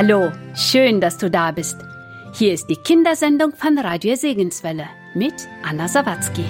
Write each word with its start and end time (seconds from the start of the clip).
Hallo, 0.00 0.30
schön, 0.54 1.00
dass 1.00 1.18
du 1.18 1.28
da 1.28 1.50
bist. 1.50 1.76
Hier 2.32 2.52
ist 2.52 2.70
die 2.70 2.76
Kindersendung 2.76 3.50
von 3.56 3.76
Radio 3.78 4.14
Segenswelle 4.14 4.86
mit 5.12 5.34
Anna 5.68 5.88
Sawatzki. 5.88 6.44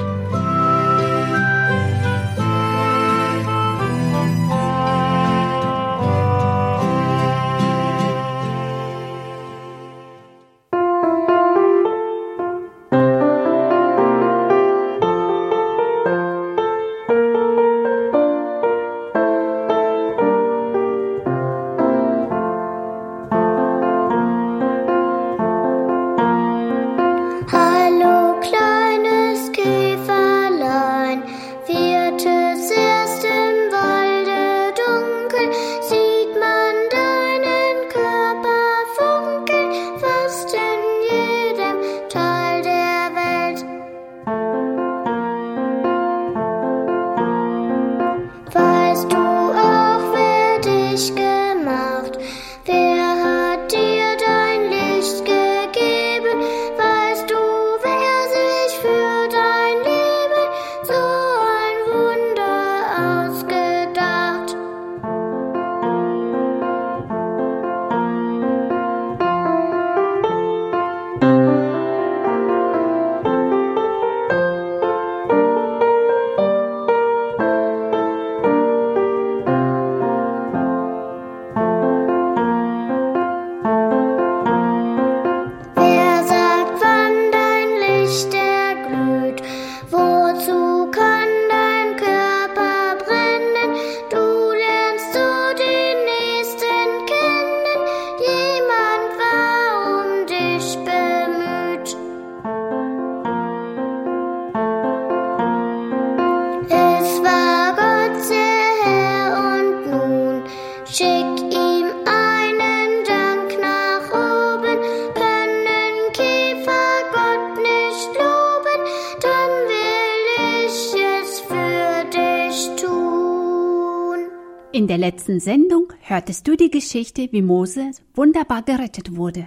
Der 124.99 125.13
letzten 125.13 125.39
Sendung 125.39 125.93
hörtest 126.01 126.49
du 126.49 126.57
die 126.57 126.73
Geschichte, 126.73 127.29
wie 127.31 127.41
Mose 127.41 127.93
wunderbar 128.15 128.63
gerettet 128.63 129.15
wurde 129.15 129.47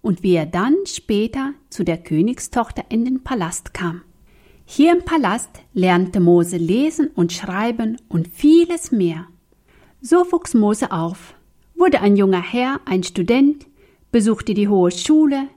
und 0.00 0.22
wie 0.22 0.34
er 0.36 0.46
dann 0.46 0.74
später 0.86 1.52
zu 1.68 1.84
der 1.84 1.98
Königstochter 1.98 2.82
in 2.88 3.04
den 3.04 3.22
Palast 3.22 3.74
kam. 3.74 4.00
Hier 4.64 4.96
im 4.96 5.04
Palast 5.04 5.50
lernte 5.74 6.18
Mose 6.18 6.56
lesen 6.56 7.08
und 7.08 7.34
schreiben 7.34 7.98
und 8.08 8.28
vieles 8.28 8.90
mehr. 8.90 9.26
So 10.00 10.32
wuchs 10.32 10.54
Mose 10.54 10.90
auf, 10.90 11.34
wurde 11.74 12.00
ein 12.00 12.16
junger 12.16 12.42
Herr, 12.42 12.80
ein 12.86 13.02
Student, 13.02 13.66
besuchte 14.10 14.54
die 14.54 14.68
hohe 14.68 14.92
Schule, 14.92 15.48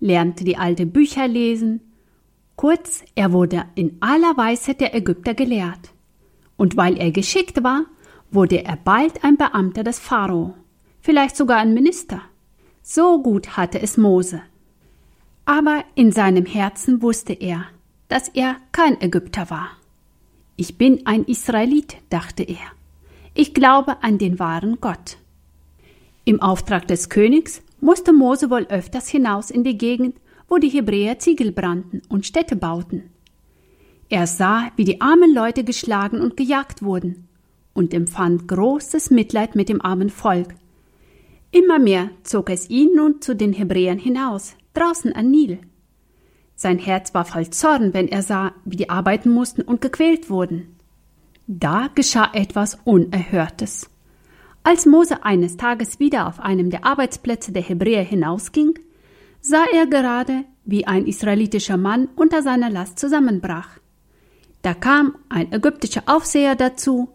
lernte 0.00 0.42
die 0.42 0.56
alte 0.56 0.86
Bücher 0.86 1.28
lesen. 1.28 1.82
Kurz, 2.56 3.04
er 3.14 3.32
wurde 3.32 3.66
in 3.76 3.98
aller 4.00 4.36
Weisheit 4.36 4.80
der 4.80 4.92
Ägypter 4.92 5.34
gelehrt. 5.34 5.94
Und 6.56 6.76
weil 6.76 6.96
er 6.96 7.12
geschickt 7.12 7.62
war, 7.62 7.84
wurde 8.30 8.64
er 8.64 8.76
bald 8.76 9.24
ein 9.24 9.36
Beamter 9.36 9.84
des 9.84 9.98
Pharao, 9.98 10.54
vielleicht 11.00 11.36
sogar 11.36 11.58
ein 11.58 11.74
Minister. 11.74 12.20
So 12.82 13.22
gut 13.22 13.56
hatte 13.56 13.80
es 13.80 13.96
Mose. 13.96 14.42
Aber 15.44 15.84
in 15.94 16.12
seinem 16.12 16.46
Herzen 16.46 17.02
wusste 17.02 17.32
er, 17.32 17.64
dass 18.08 18.28
er 18.28 18.56
kein 18.72 19.00
Ägypter 19.00 19.50
war. 19.50 19.70
Ich 20.56 20.76
bin 20.76 21.06
ein 21.06 21.24
Israelit, 21.24 21.96
dachte 22.10 22.42
er. 22.42 22.72
Ich 23.34 23.54
glaube 23.54 24.02
an 24.02 24.18
den 24.18 24.38
wahren 24.38 24.78
Gott. 24.80 25.18
Im 26.24 26.42
Auftrag 26.42 26.88
des 26.88 27.08
Königs 27.08 27.62
musste 27.80 28.12
Mose 28.12 28.50
wohl 28.50 28.66
öfters 28.68 29.08
hinaus 29.08 29.50
in 29.50 29.64
die 29.64 29.78
Gegend, 29.78 30.16
wo 30.48 30.56
die 30.56 30.68
Hebräer 30.68 31.18
Ziegel 31.18 31.52
brannten 31.52 32.02
und 32.08 32.26
Städte 32.26 32.56
bauten. 32.56 33.04
Er 34.08 34.26
sah, 34.26 34.72
wie 34.76 34.84
die 34.84 35.00
armen 35.00 35.32
Leute 35.32 35.64
geschlagen 35.64 36.20
und 36.20 36.36
gejagt 36.36 36.82
wurden, 36.82 37.27
und 37.78 37.94
empfand 37.94 38.48
großes 38.48 39.10
Mitleid 39.10 39.54
mit 39.54 39.68
dem 39.68 39.80
armen 39.80 40.10
Volk. 40.10 40.48
Immer 41.52 41.78
mehr 41.78 42.10
zog 42.24 42.50
es 42.50 42.68
ihn 42.68 42.94
nun 42.96 43.22
zu 43.22 43.36
den 43.36 43.52
Hebräern 43.52 43.98
hinaus, 43.98 44.56
draußen 44.74 45.12
an 45.12 45.30
Nil. 45.30 45.60
Sein 46.56 46.78
Herz 46.78 47.14
war 47.14 47.24
voll 47.24 47.50
Zorn, 47.50 47.94
wenn 47.94 48.08
er 48.08 48.22
sah, 48.22 48.52
wie 48.64 48.76
die 48.76 48.90
arbeiten 48.90 49.30
mussten 49.30 49.62
und 49.62 49.80
gequält 49.80 50.28
wurden. 50.28 50.76
Da 51.46 51.88
geschah 51.94 52.30
etwas 52.34 52.78
Unerhörtes. 52.82 53.88
Als 54.64 54.84
Mose 54.84 55.22
eines 55.24 55.56
Tages 55.56 56.00
wieder 56.00 56.26
auf 56.26 56.40
einem 56.40 56.70
der 56.70 56.84
Arbeitsplätze 56.84 57.52
der 57.52 57.62
Hebräer 57.62 58.02
hinausging, 58.02 58.74
sah 59.40 59.64
er 59.72 59.86
gerade, 59.86 60.44
wie 60.64 60.84
ein 60.84 61.06
israelitischer 61.06 61.76
Mann 61.76 62.08
unter 62.16 62.42
seiner 62.42 62.70
Last 62.70 62.98
zusammenbrach. 62.98 63.78
Da 64.62 64.74
kam 64.74 65.14
ein 65.28 65.52
ägyptischer 65.52 66.02
Aufseher 66.06 66.56
dazu, 66.56 67.08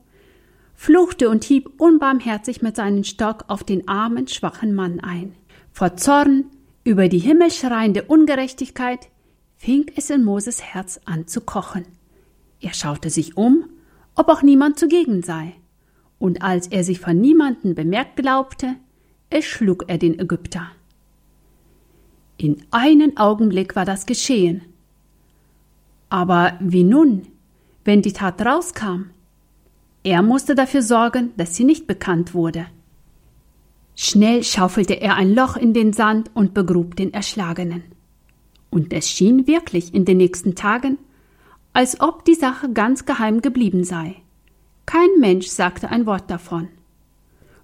fluchte 0.75 1.29
und 1.29 1.44
hieb 1.44 1.81
unbarmherzig 1.81 2.61
mit 2.61 2.75
seinem 2.75 3.03
Stock 3.03 3.45
auf 3.47 3.63
den 3.63 3.88
armen, 3.88 4.28
schwachen 4.28 4.73
Mann 4.73 5.00
ein. 5.00 5.34
Vor 5.72 5.95
Zorn 5.95 6.45
über 6.84 7.07
die 7.07 7.19
himmelschreiende 7.19 8.03
Ungerechtigkeit 8.03 9.09
fing 9.56 9.85
es 9.95 10.09
in 10.09 10.23
Moses 10.23 10.61
Herz 10.61 11.00
an 11.06 11.28
zu 11.28 11.41
kochen. 11.41 11.85
Er 12.59 12.73
schaute 12.73 13.09
sich 13.09 13.38
um, 13.38 13.69
ob 14.16 14.29
auch 14.29 14.44
niemand 14.44 14.78
zugegen 14.78 15.23
sei, 15.23 15.53
und 16.19 16.41
als 16.41 16.67
er 16.67 16.84
sich 16.84 17.00
von 17.00 17.19
niemanden 17.19 17.75
bemerkt 17.75 18.17
glaubte, 18.17 18.75
erschlug 19.29 19.85
er 19.88 19.97
den 19.97 20.19
Ägypter. 20.19 20.67
In 22.38 22.63
einen 22.72 23.17
Augenblick 23.17 23.75
war 23.75 23.85
das 23.85 24.05
geschehen. 24.05 24.61
Aber 26.09 26.58
wie 26.59 26.84
nun, 26.84 27.28
wenn 27.84 28.02
die 28.02 28.14
Tat 28.14 28.41
rauskam? 28.46 29.09
Er 30.03 30.22
musste 30.22 30.53
dafür 30.53 30.82
sorgen, 30.82 31.32
dass 31.38 31.55
sie 31.55 31.64
nicht 31.64 31.88
bekannt 31.88 32.34
wurde. 32.34 32.66
Schnell 33.96 34.44
schaufelte 34.44 35.00
er 35.00 35.16
ein 35.16 35.34
Loch 35.34 35.55
in 35.55 35.73
den 35.73 35.94
Sand 35.94 36.32
und 36.34 36.53
begrub 36.53 36.96
den 36.96 37.14
Erschlagenen. 37.14 37.84
Und 38.70 38.91
es 38.91 39.09
schien 39.09 39.47
wirklich 39.47 39.94
in 39.94 40.03
den 40.03 40.17
nächsten 40.17 40.55
Tagen, 40.55 40.97
als 41.73 42.02
ob 42.02 42.26
die 42.26 42.35
Sache 42.35 42.72
ganz 42.72 43.05
geheim 43.05 43.41
geblieben 43.41 43.84
sei. 43.84 44.16
Kein 44.85 45.09
Mensch 45.20 45.47
sagte 45.47 45.90
ein 45.90 46.05
Wort 46.05 46.29
davon. 46.29 46.67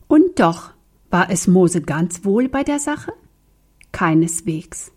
Und 0.08 0.40
doch 0.40 0.72
war 1.10 1.30
es 1.30 1.48
Mose 1.48 1.82
ganz 1.82 2.24
wohl 2.24 2.48
bei 2.48 2.64
der 2.64 2.80
Sache? 2.80 3.12
Keineswegs. 3.92 4.92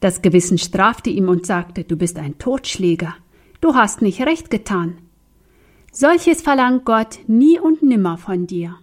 Das 0.00 0.22
Gewissen 0.22 0.58
strafte 0.58 1.10
ihm 1.10 1.28
und 1.28 1.46
sagte, 1.46 1.84
du 1.84 1.96
bist 1.96 2.18
ein 2.18 2.38
Totschläger, 2.38 3.16
du 3.60 3.74
hast 3.74 4.02
nicht 4.02 4.20
recht 4.20 4.50
getan, 4.50 4.98
Solches 5.90 6.42
verlangt 6.42 6.84
Gott 6.84 7.18
nie 7.26 7.58
und 7.58 7.82
nimmer 7.82 8.18
von 8.18 8.46
dir. 8.46 8.76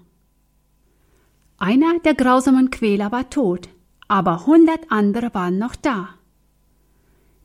Einer 1.57 1.99
der 1.99 2.15
grausamen 2.15 2.69
Quäler 2.71 3.11
war 3.11 3.29
tot, 3.29 3.69
aber 4.07 4.45
hundert 4.45 4.91
andere 4.91 5.33
waren 5.33 5.57
noch 5.57 5.75
da. 5.75 6.09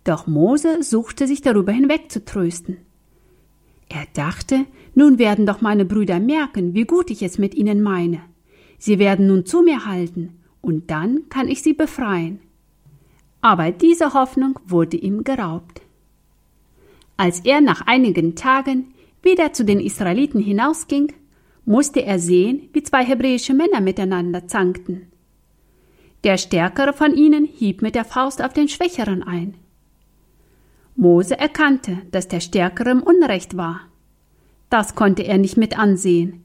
Doch 0.05 0.27
Mose 0.27 0.83
suchte 0.83 1.27
sich 1.27 1.43
darüber 1.43 1.73
hinweg 1.73 2.11
zu 2.11 2.25
trösten. 2.25 2.79
Er 3.89 4.07
dachte, 4.15 4.67
nun 4.95 5.19
werden 5.19 5.47
doch 5.47 5.61
meine 5.61 5.85
Brüder 5.85 6.21
merken, 6.21 6.75
wie 6.75 6.85
gut 6.85 7.11
ich 7.11 7.23
es 7.23 7.39
mit 7.39 7.55
ihnen 7.55 7.83
meine. 7.83 8.21
Sie 8.79 8.99
werden 8.99 9.27
nun 9.27 9.45
zu 9.45 9.63
mir 9.63 9.85
halten, 9.85 10.39
und 10.63 10.91
dann 10.91 11.29
kann 11.29 11.49
ich 11.49 11.63
sie 11.63 11.75
befreien. 11.75 12.41
Aber 13.41 13.71
diese 13.71 14.15
Hoffnung 14.15 14.59
wurde 14.67 14.97
ihm 14.97 15.25
geraubt. 15.25 15.83
Als 17.17 17.41
er 17.41 17.61
nach 17.61 17.87
einigen 17.87 18.35
Tagen 18.35 18.95
wieder 19.23 19.53
zu 19.53 19.65
den 19.65 19.81
Israeliten 19.81 20.41
hinausging, 20.41 21.13
musste 21.65 22.05
er 22.05 22.19
sehen, 22.19 22.69
wie 22.73 22.83
zwei 22.83 23.05
hebräische 23.05 23.55
Männer 23.55 23.81
miteinander 23.81 24.47
zankten. 24.49 25.11
Der 26.25 26.37
Stärkere 26.37 26.93
von 26.93 27.15
ihnen 27.15 27.45
hieb 27.45 27.81
mit 27.81 27.95
der 27.95 28.05
Faust 28.05 28.43
auf 28.43 28.53
den 28.53 28.69
Schwächeren 28.69 29.23
ein. 29.23 29.55
Mose 30.97 31.39
erkannte, 31.39 31.99
dass 32.11 32.29
der 32.29 32.41
Stärkere 32.41 32.91
im 32.91 33.03
Unrecht 33.03 33.57
war. 33.57 33.81
Das 34.69 34.95
konnte 34.95 35.23
er 35.23 35.39
nicht 35.39 35.57
mit 35.57 35.79
ansehen. 35.79 36.45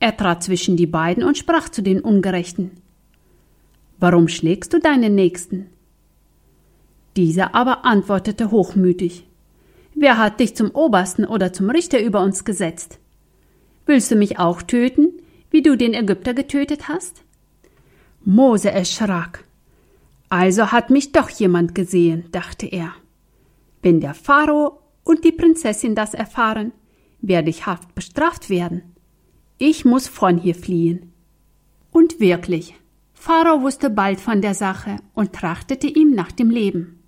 Er 0.00 0.16
trat 0.16 0.42
zwischen 0.42 0.76
die 0.76 0.86
beiden 0.86 1.22
und 1.22 1.38
sprach 1.38 1.68
zu 1.68 1.82
den 1.82 2.00
Ungerechten. 2.00 2.72
Warum 4.00 4.28
schlägst 4.28 4.72
du 4.72 4.80
deinen 4.80 5.14
Nächsten? 5.14 5.66
Dieser 7.16 7.54
aber 7.54 7.84
antwortete 7.84 8.50
hochmütig. 8.50 9.27
Wer 10.00 10.16
hat 10.16 10.38
dich 10.38 10.54
zum 10.54 10.70
Obersten 10.70 11.24
oder 11.24 11.52
zum 11.52 11.70
Richter 11.70 12.00
über 12.00 12.22
uns 12.22 12.44
gesetzt? 12.44 13.00
Willst 13.84 14.12
du 14.12 14.14
mich 14.14 14.38
auch 14.38 14.62
töten, 14.62 15.08
wie 15.50 15.60
du 15.60 15.76
den 15.76 15.92
Ägypter 15.92 16.34
getötet 16.34 16.88
hast? 16.88 17.24
Mose 18.24 18.70
erschrak. 18.70 19.44
Also 20.28 20.70
hat 20.70 20.90
mich 20.90 21.10
doch 21.10 21.30
jemand 21.30 21.74
gesehen, 21.74 22.26
dachte 22.30 22.66
er. 22.66 22.92
Wenn 23.82 24.00
der 24.00 24.14
Pharao 24.14 24.78
und 25.02 25.24
die 25.24 25.32
Prinzessin 25.32 25.96
das 25.96 26.14
erfahren, 26.14 26.70
werde 27.20 27.50
ich 27.50 27.66
haft 27.66 27.96
bestraft 27.96 28.50
werden. 28.50 28.94
Ich 29.56 29.84
muss 29.84 30.06
von 30.06 30.38
hier 30.38 30.54
fliehen. 30.54 31.12
Und 31.90 32.20
wirklich, 32.20 32.76
Pharao 33.14 33.62
wusste 33.62 33.90
bald 33.90 34.20
von 34.20 34.42
der 34.42 34.54
Sache 34.54 34.98
und 35.14 35.32
trachtete 35.32 35.88
ihm 35.88 36.12
nach 36.12 36.30
dem 36.30 36.50
Leben. 36.50 37.02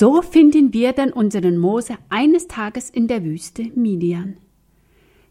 So 0.00 0.22
finden 0.22 0.72
wir 0.72 0.92
dann 0.92 1.12
unseren 1.12 1.58
Mose 1.58 1.94
eines 2.08 2.46
Tages 2.46 2.88
in 2.88 3.08
der 3.08 3.24
Wüste 3.24 3.72
Midian. 3.74 4.36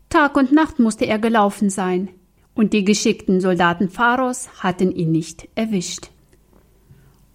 Tag 0.09 0.36
und 0.36 0.51
Nacht 0.51 0.77
musste 0.77 1.05
er 1.05 1.19
gelaufen 1.19 1.69
sein, 1.69 2.09
und 2.53 2.74
die 2.74 2.83
geschickten 2.83 3.39
Soldaten 3.39 3.88
Pharaos 3.88 4.50
hatten 4.62 4.91
ihn 4.91 5.13
nicht 5.13 5.47
erwischt. 5.55 6.09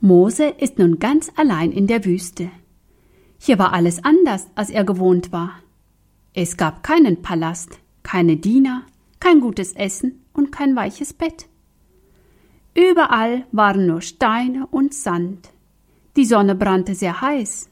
Mose 0.03 0.45
ist 0.45 0.79
nun 0.79 0.99
ganz 0.99 1.33
allein 1.35 1.73
in 1.73 1.87
der 1.87 2.05
Wüste. 2.05 2.51
Hier 3.39 3.59
war 3.59 3.73
alles 3.73 4.05
anders, 4.05 4.49
als 4.55 4.69
er 4.69 4.85
gewohnt 4.85 5.33
war. 5.33 5.55
Es 6.35 6.59
gab 6.59 6.83
keinen 6.83 7.23
Palast, 7.23 7.79
keine 8.03 8.37
Diener, 8.37 8.83
kein 9.21 9.41
gutes 9.41 9.73
Essen 9.73 10.23
und 10.35 10.53
kein 10.53 10.77
weiches 10.77 11.15
Bett. 11.15 11.47
Überall 12.75 13.47
waren 13.53 13.87
nur 13.87 14.03
Steine 14.03 14.67
und 14.67 14.93
Sand. 14.93 15.49
Die 16.17 16.27
Sonne 16.27 16.55
brannte 16.55 16.95
sehr 16.95 17.21
heiß. 17.21 17.71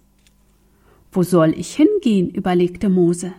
Wo 1.13 1.23
soll 1.23 1.53
ich 1.59 1.75
hingehen? 1.75 2.31
überlegte 2.31 2.89
Mose. 2.89 3.33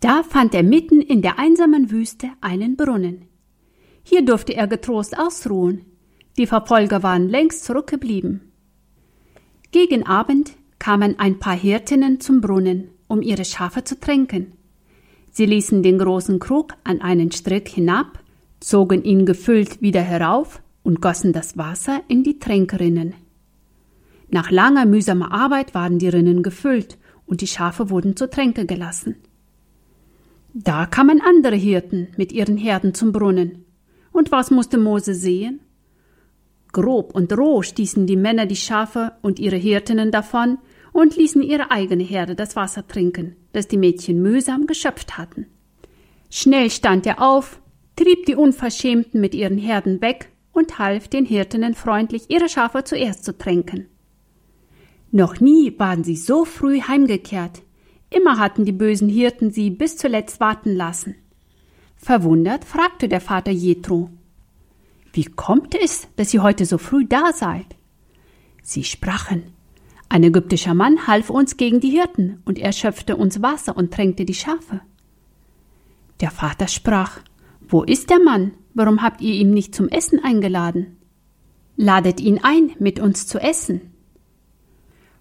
Da 0.00 0.22
fand 0.22 0.54
er 0.54 0.62
mitten 0.62 1.02
in 1.02 1.22
der 1.22 1.38
einsamen 1.38 1.90
Wüste 1.90 2.30
einen 2.40 2.76
Brunnen. 2.76 3.22
Hier 4.04 4.24
durfte 4.24 4.54
er 4.54 4.68
getrost 4.68 5.18
ausruhen. 5.18 5.84
Die 6.38 6.46
Verfolger 6.46 7.02
waren 7.02 7.28
längst 7.28 7.64
zurückgeblieben. 7.64 8.40
Gegen 9.70 10.06
Abend 10.06 10.52
kamen 10.78 11.18
ein 11.18 11.38
paar 11.40 11.56
Hirtinnen 11.56 12.20
zum 12.20 12.40
Brunnen, 12.40 12.88
um 13.08 13.20
ihre 13.20 13.44
Schafe 13.44 13.84
zu 13.84 13.98
tränken. 13.98 14.52
Sie 15.30 15.44
ließen 15.44 15.82
den 15.82 15.98
großen 15.98 16.38
Krug 16.38 16.74
an 16.84 17.00
einen 17.00 17.32
Strick 17.32 17.68
hinab, 17.68 18.20
zogen 18.60 19.04
ihn 19.04 19.26
gefüllt 19.26 19.82
wieder 19.82 20.00
herauf 20.00 20.62
und 20.82 21.02
gossen 21.02 21.32
das 21.32 21.58
Wasser 21.58 22.00
in 22.08 22.22
die 22.22 22.38
Tränkerinnen. 22.38 23.14
Nach 24.30 24.50
langer 24.50 24.84
mühsamer 24.84 25.32
Arbeit 25.32 25.74
waren 25.74 25.98
die 25.98 26.08
Rinnen 26.08 26.42
gefüllt 26.42 26.98
und 27.26 27.40
die 27.40 27.46
Schafe 27.46 27.90
wurden 27.90 28.16
zur 28.16 28.30
Tränke 28.30 28.66
gelassen. 28.66 29.16
Da 30.54 30.86
kamen 30.86 31.20
andere 31.20 31.56
Hirten 31.56 32.08
mit 32.16 32.32
ihren 32.32 32.56
Herden 32.56 32.94
zum 32.94 33.12
Brunnen. 33.12 33.64
Und 34.12 34.32
was 34.32 34.50
musste 34.50 34.78
Mose 34.78 35.14
sehen? 35.14 35.60
Grob 36.72 37.14
und 37.14 37.32
roh 37.36 37.62
stießen 37.62 38.06
die 38.06 38.16
Männer 38.16 38.46
die 38.46 38.56
Schafe 38.56 39.12
und 39.22 39.38
ihre 39.38 39.56
Hirtinnen 39.56 40.10
davon 40.10 40.58
und 40.92 41.16
ließen 41.16 41.42
ihre 41.42 41.70
eigene 41.70 42.02
Herde 42.02 42.34
das 42.34 42.56
Wasser 42.56 42.86
trinken, 42.86 43.36
das 43.52 43.68
die 43.68 43.76
Mädchen 43.76 44.20
mühsam 44.20 44.66
geschöpft 44.66 45.16
hatten. 45.16 45.46
Schnell 46.30 46.70
stand 46.70 47.06
er 47.06 47.22
auf, 47.22 47.60
trieb 47.96 48.26
die 48.26 48.34
Unverschämten 48.34 49.20
mit 49.20 49.34
ihren 49.34 49.58
Herden 49.58 50.00
weg 50.02 50.30
und 50.52 50.78
half 50.78 51.08
den 51.08 51.24
Hirtinnen 51.24 51.74
freundlich, 51.74 52.24
ihre 52.28 52.48
Schafe 52.48 52.84
zuerst 52.84 53.24
zu 53.24 53.36
tränken. 53.36 53.86
Noch 55.10 55.40
nie 55.40 55.78
waren 55.78 56.04
sie 56.04 56.16
so 56.16 56.44
früh 56.44 56.82
heimgekehrt. 56.82 57.62
Immer 58.10 58.38
hatten 58.38 58.64
die 58.64 58.72
bösen 58.72 59.08
Hirten 59.08 59.50
sie 59.50 59.70
bis 59.70 59.96
zuletzt 59.96 60.40
warten 60.40 60.74
lassen. 60.74 61.14
Verwundert 61.96 62.64
fragte 62.64 63.08
der 63.08 63.20
Vater 63.20 63.50
Jethro: 63.50 64.10
Wie 65.12 65.24
kommt 65.24 65.74
es, 65.74 66.08
dass 66.16 66.32
ihr 66.32 66.42
heute 66.42 66.66
so 66.66 66.78
früh 66.78 67.06
da 67.06 67.32
seid? 67.32 67.66
Sie 68.62 68.84
sprachen: 68.84 69.44
Ein 70.10 70.24
ägyptischer 70.24 70.74
Mann 70.74 71.06
half 71.06 71.30
uns 71.30 71.56
gegen 71.56 71.80
die 71.80 71.90
Hirten, 71.90 72.42
und 72.44 72.58
er 72.58 72.72
schöpfte 72.72 73.16
uns 73.16 73.42
Wasser 73.42 73.76
und 73.76 73.92
tränkte 73.92 74.24
die 74.24 74.34
Schafe. 74.34 74.80
Der 76.20 76.30
Vater 76.30 76.68
sprach: 76.68 77.20
Wo 77.60 77.82
ist 77.82 78.10
der 78.10 78.20
Mann? 78.20 78.52
Warum 78.74 79.02
habt 79.02 79.22
ihr 79.22 79.34
ihn 79.34 79.50
nicht 79.50 79.74
zum 79.74 79.88
Essen 79.88 80.22
eingeladen? 80.22 80.98
Ladet 81.76 82.20
ihn 82.20 82.40
ein, 82.42 82.72
mit 82.78 83.00
uns 83.00 83.26
zu 83.26 83.38
essen. 83.38 83.92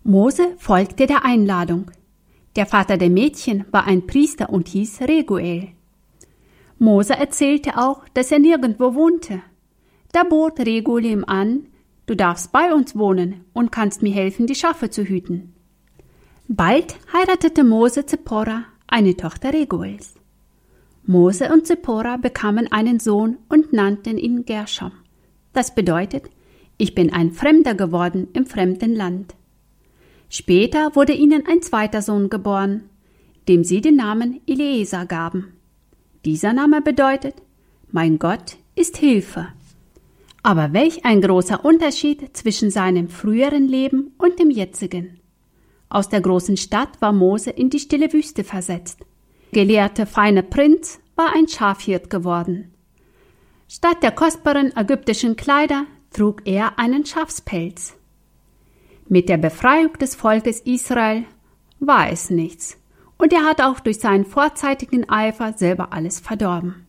Mose 0.09 0.55
folgte 0.57 1.05
der 1.05 1.25
Einladung. 1.25 1.91
Der 2.55 2.65
Vater 2.65 2.95
der 2.95 3.09
Mädchen 3.09 3.65
war 3.71 3.87
ein 3.87 4.07
Priester 4.07 4.49
und 4.49 4.69
hieß 4.69 5.01
Reguel. 5.01 5.73
Mose 6.79 7.13
erzählte 7.13 7.77
auch, 7.77 8.07
dass 8.13 8.31
er 8.31 8.39
nirgendwo 8.39 8.95
wohnte. 8.95 9.41
Da 10.13 10.23
bot 10.23 10.61
Reguel 10.61 11.03
ihm 11.03 11.25
an, 11.25 11.65
du 12.05 12.15
darfst 12.15 12.53
bei 12.53 12.73
uns 12.73 12.95
wohnen 12.95 13.43
und 13.51 13.73
kannst 13.73 14.01
mir 14.01 14.13
helfen, 14.13 14.47
die 14.47 14.55
Schafe 14.55 14.89
zu 14.89 15.03
hüten. 15.03 15.53
Bald 16.47 16.95
heiratete 17.11 17.65
Mose 17.65 18.05
Zippora, 18.05 18.63
eine 18.87 19.17
Tochter 19.17 19.51
Reguels. 19.51 20.13
Mose 21.05 21.51
und 21.51 21.67
Zippora 21.67 22.15
bekamen 22.15 22.71
einen 22.71 23.01
Sohn 23.01 23.39
und 23.49 23.73
nannten 23.73 24.17
ihn 24.17 24.45
Gershom. 24.45 24.93
Das 25.51 25.75
bedeutet, 25.75 26.29
ich 26.77 26.95
bin 26.95 27.11
ein 27.11 27.33
Fremder 27.33 27.75
geworden 27.75 28.29
im 28.31 28.45
fremden 28.45 28.95
Land. 28.95 29.35
Später 30.29 30.95
wurde 30.95 31.13
ihnen 31.13 31.45
ein 31.47 31.61
zweiter 31.61 32.01
Sohn 32.01 32.29
geboren, 32.29 32.89
dem 33.47 33.63
sie 33.63 33.81
den 33.81 33.95
Namen 33.95 34.41
Eliezer 34.45 35.05
gaben. 35.05 35.53
Dieser 36.25 36.53
Name 36.53 36.81
bedeutet, 36.81 37.35
mein 37.91 38.19
Gott 38.19 38.57
ist 38.75 38.97
Hilfe. 38.97 39.47
Aber 40.43 40.73
welch 40.73 41.05
ein 41.05 41.21
großer 41.21 41.63
Unterschied 41.63 42.35
zwischen 42.35 42.71
seinem 42.71 43.09
früheren 43.09 43.67
Leben 43.67 44.13
und 44.17 44.39
dem 44.39 44.49
jetzigen. 44.49 45.19
Aus 45.89 46.09
der 46.09 46.21
großen 46.21 46.57
Stadt 46.57 47.01
war 47.01 47.13
Mose 47.13 47.49
in 47.49 47.69
die 47.69 47.79
stille 47.79 48.11
Wüste 48.11 48.43
versetzt. 48.43 48.99
Gelehrte 49.51 50.05
feine 50.05 50.43
Prinz 50.43 50.99
war 51.15 51.33
ein 51.33 51.47
Schafhirt 51.47 52.09
geworden. 52.09 52.73
Statt 53.69 54.03
der 54.03 54.11
kostbaren 54.11 54.75
ägyptischen 54.75 55.35
Kleider 55.35 55.85
trug 56.11 56.41
er 56.45 56.77
einen 56.79 57.05
Schafspelz. 57.05 57.96
Mit 59.09 59.29
der 59.29 59.37
Befreiung 59.37 59.93
des 59.93 60.15
Volkes 60.15 60.59
Israel 60.59 61.23
war 61.79 62.11
es 62.11 62.29
nichts, 62.29 62.77
und 63.17 63.31
er 63.31 63.45
hat 63.45 63.61
auch 63.61 63.79
durch 63.79 63.99
seinen 63.99 64.25
vorzeitigen 64.25 65.09
Eifer 65.09 65.53
selber 65.53 65.93
alles 65.93 66.19
verdorben. 66.19 66.85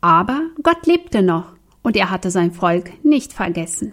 Aber 0.00 0.42
Gott 0.64 0.84
lebte 0.84 1.22
noch, 1.22 1.54
und 1.82 1.96
er 1.96 2.10
hatte 2.10 2.32
sein 2.32 2.50
Volk 2.50 3.04
nicht 3.04 3.32
vergessen. 3.32 3.92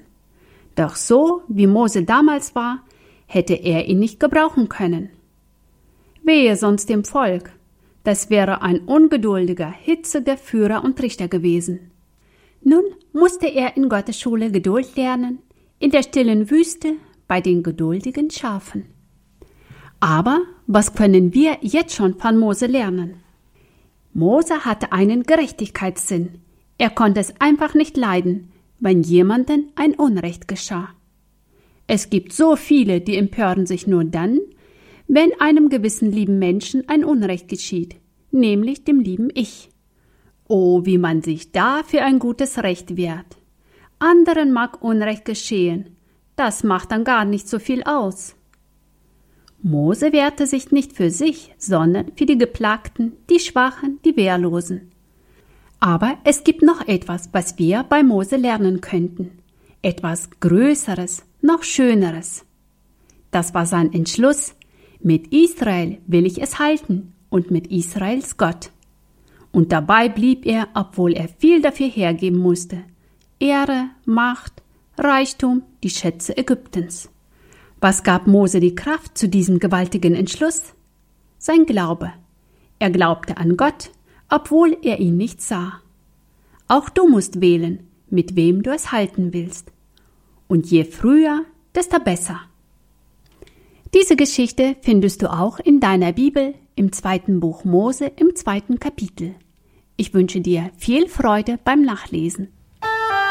Doch 0.73 0.95
so, 0.95 1.43
wie 1.47 1.67
Mose 1.67 2.03
damals 2.03 2.55
war, 2.55 2.79
hätte 3.27 3.53
er 3.53 3.85
ihn 3.85 3.99
nicht 3.99 4.19
gebrauchen 4.19 4.67
können. 4.67 5.09
Wehe 6.23 6.55
sonst 6.55 6.89
dem 6.89 7.03
Volk, 7.03 7.51
das 8.03 8.31
wäre 8.31 8.63
ein 8.63 8.79
ungeduldiger, 8.79 9.69
hitziger 9.69 10.35
Führer 10.35 10.83
und 10.83 10.99
Richter 10.99 11.27
gewesen. 11.27 11.91
Nun 12.63 12.83
musste 13.11 13.45
er 13.45 13.77
in 13.77 13.87
Gottes 13.87 14.19
Schule 14.19 14.51
Geduld 14.51 14.95
lernen, 14.95 15.39
in 15.83 15.91
der 15.91 16.03
stillen 16.03 16.49
Wüste 16.49 16.93
bei 17.27 17.41
den 17.41 17.61
geduldigen 17.61 18.31
Schafen. 18.31 18.85
Aber 19.99 20.39
was 20.65 20.95
können 20.95 21.33
wir 21.33 21.57
jetzt 21.59 21.93
schon 21.93 22.17
von 22.17 22.37
Mose 22.37 22.67
lernen? 22.67 23.15
Mose 24.13 24.63
hatte 24.63 24.93
einen 24.93 25.23
Gerechtigkeitssinn. 25.23 26.39
Er 26.77 26.89
konnte 26.89 27.19
es 27.19 27.33
einfach 27.41 27.73
nicht 27.73 27.97
leiden, 27.97 28.53
wenn 28.79 29.03
jemanden 29.03 29.73
ein 29.75 29.93
Unrecht 29.93 30.47
geschah. 30.47 30.87
Es 31.85 32.09
gibt 32.09 32.31
so 32.31 32.55
viele, 32.55 33.01
die 33.01 33.17
empören 33.17 33.65
sich 33.65 33.85
nur 33.85 34.05
dann, 34.05 34.39
wenn 35.09 35.37
einem 35.41 35.67
gewissen 35.67 36.09
lieben 36.09 36.39
Menschen 36.39 36.87
ein 36.87 37.03
Unrecht 37.03 37.49
geschieht, 37.49 37.97
nämlich 38.31 38.85
dem 38.85 39.01
lieben 39.01 39.27
Ich. 39.33 39.69
Oh, 40.47 40.85
wie 40.85 40.97
man 40.97 41.21
sich 41.21 41.51
da 41.51 41.83
für 41.83 42.03
ein 42.03 42.19
gutes 42.19 42.59
Recht 42.59 42.95
wehrt. 42.95 43.37
Anderen 44.03 44.51
mag 44.51 44.83
Unrecht 44.83 45.23
geschehen, 45.23 45.95
das 46.35 46.65
macht 46.65 46.91
dann 46.91 47.05
gar 47.05 47.23
nicht 47.23 47.47
so 47.47 47.57
viel 47.57 47.83
aus. 47.83 48.35
Mose 49.61 50.11
wehrte 50.11 50.45
sich 50.45 50.73
nicht 50.73 50.91
für 50.91 51.09
sich, 51.09 51.55
sondern 51.57 52.11
für 52.17 52.25
die 52.25 52.37
Geplagten, 52.37 53.13
die 53.29 53.39
Schwachen, 53.39 53.99
die 54.03 54.17
Wehrlosen. 54.17 54.91
Aber 55.79 56.17
es 56.25 56.43
gibt 56.43 56.63
noch 56.63 56.85
etwas, 56.85 57.29
was 57.31 57.57
wir 57.57 57.83
bei 57.83 58.03
Mose 58.03 58.35
lernen 58.35 58.81
könnten. 58.81 59.39
Etwas 59.81 60.29
Größeres, 60.41 61.23
noch 61.41 61.63
Schöneres. 61.63 62.43
Das 63.31 63.53
war 63.53 63.65
sein 63.65 63.93
Entschluss. 63.93 64.53
Mit 64.99 65.33
Israel 65.33 65.99
will 66.07 66.25
ich 66.25 66.41
es 66.41 66.59
halten 66.59 67.13
und 67.29 67.51
mit 67.51 67.67
Israels 67.67 68.35
Gott. 68.35 68.71
Und 69.53 69.71
dabei 69.71 70.09
blieb 70.09 70.45
er, 70.45 70.67
obwohl 70.73 71.13
er 71.13 71.29
viel 71.29 71.61
dafür 71.61 71.87
hergeben 71.87 72.39
musste. 72.39 72.83
Ehre, 73.43 73.89
Macht, 74.05 74.63
Reichtum, 74.97 75.63
die 75.83 75.89
Schätze 75.89 76.37
Ägyptens. 76.37 77.09
Was 77.81 78.03
gab 78.03 78.25
Mose 78.25 78.61
die 78.61 78.73
Kraft 78.73 79.17
zu 79.17 79.27
diesem 79.27 79.59
gewaltigen 79.59 80.15
Entschluss? 80.15 80.73
Sein 81.39 81.65
Glaube. 81.65 82.13
Er 82.79 82.89
glaubte 82.89 83.35
an 83.35 83.57
Gott, 83.57 83.91
obwohl 84.29 84.77
er 84.81 85.01
ihn 85.01 85.17
nicht 85.17 85.41
sah. 85.41 85.81
Auch 86.69 86.87
du 86.87 87.09
musst 87.09 87.41
wählen, 87.41 87.85
mit 88.09 88.37
wem 88.37 88.63
du 88.63 88.71
es 88.71 88.93
halten 88.93 89.33
willst. 89.33 89.73
Und 90.47 90.71
je 90.71 90.85
früher, 90.85 91.43
desto 91.75 91.99
besser. 91.99 92.39
Diese 93.93 94.15
Geschichte 94.15 94.77
findest 94.79 95.21
du 95.21 95.29
auch 95.29 95.59
in 95.59 95.81
deiner 95.81 96.13
Bibel 96.13 96.55
im 96.77 96.93
zweiten 96.93 97.41
Buch 97.41 97.65
Mose 97.65 98.05
im 98.05 98.37
zweiten 98.37 98.79
Kapitel. 98.79 99.35
Ich 99.97 100.13
wünsche 100.13 100.39
dir 100.39 100.71
viel 100.77 101.09
Freude 101.09 101.59
beim 101.65 101.81
Nachlesen. 101.81 102.47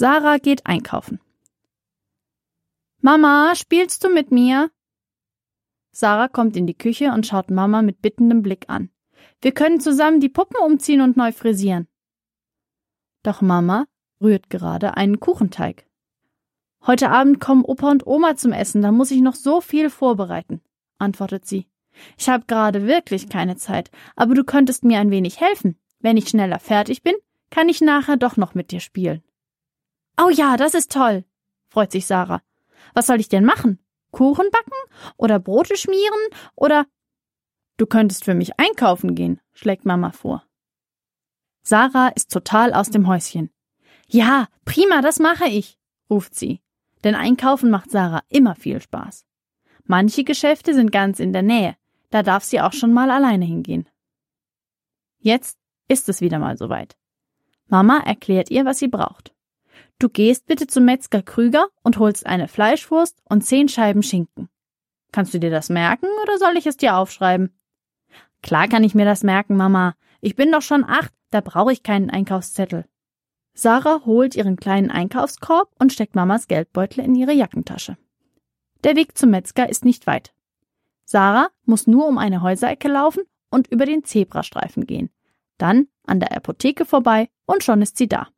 Sarah 0.00 0.38
geht 0.38 0.64
einkaufen. 0.64 1.20
Mama, 3.02 3.54
spielst 3.54 4.02
du 4.02 4.08
mit 4.08 4.30
mir? 4.30 4.70
Sarah 5.92 6.28
kommt 6.28 6.56
in 6.56 6.66
die 6.66 6.78
Küche 6.78 7.12
und 7.12 7.26
schaut 7.26 7.50
Mama 7.50 7.82
mit 7.82 8.00
bittendem 8.00 8.40
Blick 8.40 8.64
an. 8.70 8.88
Wir 9.42 9.52
können 9.52 9.78
zusammen 9.78 10.20
die 10.20 10.30
Puppen 10.30 10.56
umziehen 10.56 11.02
und 11.02 11.18
neu 11.18 11.32
frisieren. 11.32 11.86
Doch 13.22 13.42
Mama 13.42 13.88
rührt 14.22 14.48
gerade 14.48 14.96
einen 14.96 15.20
Kuchenteig. 15.20 15.86
Heute 16.86 17.10
Abend 17.10 17.38
kommen 17.38 17.66
Opa 17.66 17.90
und 17.90 18.06
Oma 18.06 18.36
zum 18.36 18.52
Essen, 18.52 18.80
da 18.80 18.92
muss 18.92 19.10
ich 19.10 19.20
noch 19.20 19.34
so 19.34 19.60
viel 19.60 19.90
vorbereiten, 19.90 20.62
antwortet 20.96 21.44
sie. 21.44 21.66
Ich 22.16 22.30
habe 22.30 22.46
gerade 22.46 22.86
wirklich 22.86 23.28
keine 23.28 23.56
Zeit, 23.56 23.90
aber 24.16 24.34
du 24.34 24.44
könntest 24.44 24.82
mir 24.82 24.98
ein 24.98 25.10
wenig 25.10 25.42
helfen. 25.42 25.78
Wenn 25.98 26.16
ich 26.16 26.30
schneller 26.30 26.58
fertig 26.58 27.02
bin, 27.02 27.16
kann 27.50 27.68
ich 27.68 27.82
nachher 27.82 28.16
doch 28.16 28.38
noch 28.38 28.54
mit 28.54 28.70
dir 28.70 28.80
spielen. 28.80 29.22
Oh 30.18 30.30
ja, 30.30 30.56
das 30.56 30.74
ist 30.74 30.92
toll, 30.92 31.24
freut 31.68 31.92
sich 31.92 32.06
Sarah. 32.06 32.42
Was 32.94 33.06
soll 33.06 33.20
ich 33.20 33.28
denn 33.28 33.44
machen? 33.44 33.78
Kuchen 34.10 34.50
backen? 34.50 35.14
Oder 35.16 35.38
Brote 35.38 35.76
schmieren? 35.76 36.20
Oder 36.54 36.86
Du 37.80 37.86
könntest 37.86 38.26
für 38.26 38.34
mich 38.34 38.60
einkaufen 38.60 39.14
gehen, 39.14 39.40
schlägt 39.54 39.86
Mama 39.86 40.10
vor. 40.10 40.44
Sarah 41.62 42.08
ist 42.08 42.30
total 42.30 42.74
aus 42.74 42.90
dem 42.90 43.08
Häuschen. 43.08 43.48
Ja, 44.06 44.48
prima, 44.66 45.00
das 45.00 45.18
mache 45.18 45.46
ich, 45.46 45.78
ruft 46.10 46.34
sie. 46.34 46.60
Denn 47.04 47.14
einkaufen 47.14 47.70
macht 47.70 47.90
Sarah 47.90 48.22
immer 48.28 48.54
viel 48.54 48.82
Spaß. 48.82 49.24
Manche 49.84 50.24
Geschäfte 50.24 50.74
sind 50.74 50.92
ganz 50.92 51.20
in 51.20 51.32
der 51.32 51.40
Nähe, 51.40 51.74
da 52.10 52.22
darf 52.22 52.44
sie 52.44 52.60
auch 52.60 52.74
schon 52.74 52.92
mal 52.92 53.10
alleine 53.10 53.46
hingehen. 53.46 53.88
Jetzt 55.18 55.58
ist 55.88 56.10
es 56.10 56.20
wieder 56.20 56.38
mal 56.38 56.58
soweit. 56.58 56.98
Mama 57.66 58.00
erklärt 58.00 58.50
ihr, 58.50 58.66
was 58.66 58.78
sie 58.78 58.88
braucht. 58.88 59.32
Du 60.00 60.08
gehst 60.08 60.46
bitte 60.46 60.66
zum 60.66 60.86
Metzger 60.86 61.22
Krüger 61.22 61.68
und 61.82 61.98
holst 61.98 62.24
eine 62.24 62.48
Fleischwurst 62.48 63.20
und 63.28 63.42
zehn 63.42 63.68
Scheiben 63.68 64.02
Schinken. 64.02 64.48
Kannst 65.12 65.34
du 65.34 65.38
dir 65.38 65.50
das 65.50 65.68
merken 65.68 66.06
oder 66.22 66.38
soll 66.38 66.56
ich 66.56 66.66
es 66.66 66.78
dir 66.78 66.96
aufschreiben? 66.96 67.50
Klar 68.42 68.66
kann 68.66 68.82
ich 68.82 68.94
mir 68.94 69.04
das 69.04 69.22
merken, 69.22 69.56
Mama. 69.56 69.94
Ich 70.22 70.36
bin 70.36 70.50
doch 70.50 70.62
schon 70.62 70.84
acht, 70.84 71.12
da 71.30 71.42
brauche 71.42 71.70
ich 71.70 71.82
keinen 71.82 72.08
Einkaufszettel. 72.08 72.86
Sarah 73.52 74.00
holt 74.06 74.36
ihren 74.36 74.56
kleinen 74.56 74.90
Einkaufskorb 74.90 75.68
und 75.78 75.92
steckt 75.92 76.14
Mamas 76.14 76.48
Geldbeutel 76.48 77.04
in 77.04 77.14
ihre 77.14 77.32
Jackentasche. 77.32 77.98
Der 78.84 78.96
Weg 78.96 79.18
zum 79.18 79.28
Metzger 79.28 79.68
ist 79.68 79.84
nicht 79.84 80.06
weit. 80.06 80.32
Sarah 81.04 81.50
muss 81.66 81.86
nur 81.86 82.06
um 82.08 82.16
eine 82.16 82.40
Häuserecke 82.40 82.88
laufen 82.88 83.24
und 83.50 83.66
über 83.66 83.84
den 83.84 84.04
Zebrastreifen 84.04 84.86
gehen. 84.86 85.10
Dann 85.58 85.88
an 86.06 86.20
der 86.20 86.34
Apotheke 86.34 86.86
vorbei 86.86 87.28
und 87.44 87.62
schon 87.62 87.82
ist 87.82 87.98
sie 87.98 88.08
da. 88.08 88.28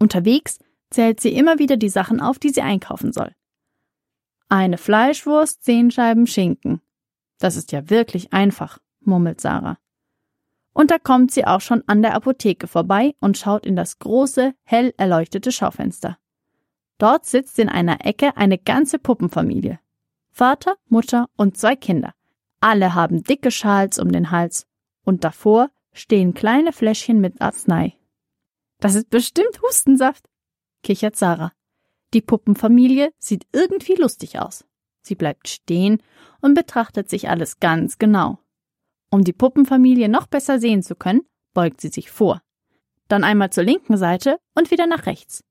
Unterwegs 0.00 0.58
zählt 0.90 1.20
sie 1.20 1.34
immer 1.34 1.58
wieder 1.58 1.76
die 1.76 1.88
Sachen 1.88 2.20
auf, 2.20 2.38
die 2.38 2.50
sie 2.50 2.62
einkaufen 2.62 3.12
soll. 3.12 3.34
Eine 4.48 4.78
Fleischwurst, 4.78 5.62
zehn 5.62 5.90
Scheiben 5.90 6.26
Schinken. 6.26 6.80
Das 7.38 7.56
ist 7.56 7.72
ja 7.72 7.90
wirklich 7.90 8.32
einfach, 8.32 8.78
murmelt 9.00 9.40
Sarah. 9.40 9.78
Und 10.72 10.90
da 10.90 10.98
kommt 10.98 11.32
sie 11.32 11.44
auch 11.44 11.60
schon 11.60 11.82
an 11.86 12.02
der 12.02 12.14
Apotheke 12.14 12.66
vorbei 12.66 13.14
und 13.20 13.36
schaut 13.36 13.66
in 13.66 13.76
das 13.76 13.98
große, 13.98 14.54
hell 14.64 14.94
erleuchtete 14.96 15.52
Schaufenster. 15.52 16.18
Dort 16.98 17.26
sitzt 17.26 17.58
in 17.58 17.68
einer 17.68 18.04
Ecke 18.06 18.36
eine 18.36 18.58
ganze 18.58 18.98
Puppenfamilie. 18.98 19.80
Vater, 20.30 20.76
Mutter 20.88 21.28
und 21.36 21.56
zwei 21.56 21.76
Kinder. 21.76 22.14
Alle 22.60 22.94
haben 22.94 23.22
dicke 23.22 23.50
Schals 23.50 23.98
um 23.98 24.12
den 24.12 24.30
Hals 24.30 24.66
und 25.04 25.24
davor 25.24 25.70
stehen 25.92 26.34
kleine 26.34 26.72
Fläschchen 26.72 27.20
mit 27.20 27.40
Arznei. 27.40 27.96
Das 28.80 28.94
ist 28.94 29.10
bestimmt 29.10 29.60
Hustensaft, 29.62 30.28
kichert 30.82 31.16
Sarah. 31.16 31.52
Die 32.14 32.22
Puppenfamilie 32.22 33.12
sieht 33.18 33.46
irgendwie 33.52 33.94
lustig 33.94 34.38
aus. 34.38 34.64
Sie 35.02 35.14
bleibt 35.14 35.48
stehen 35.48 36.02
und 36.40 36.54
betrachtet 36.54 37.08
sich 37.10 37.28
alles 37.28 37.60
ganz 37.60 37.98
genau. 37.98 38.38
Um 39.10 39.24
die 39.24 39.32
Puppenfamilie 39.32 40.08
noch 40.08 40.26
besser 40.26 40.58
sehen 40.58 40.82
zu 40.82 40.94
können, 40.94 41.22
beugt 41.54 41.80
sie 41.80 41.88
sich 41.88 42.10
vor. 42.10 42.42
Dann 43.08 43.24
einmal 43.24 43.50
zur 43.50 43.64
linken 43.64 43.96
Seite 43.96 44.38
und 44.54 44.70
wieder 44.70 44.86
nach 44.86 45.06
rechts. 45.06 45.44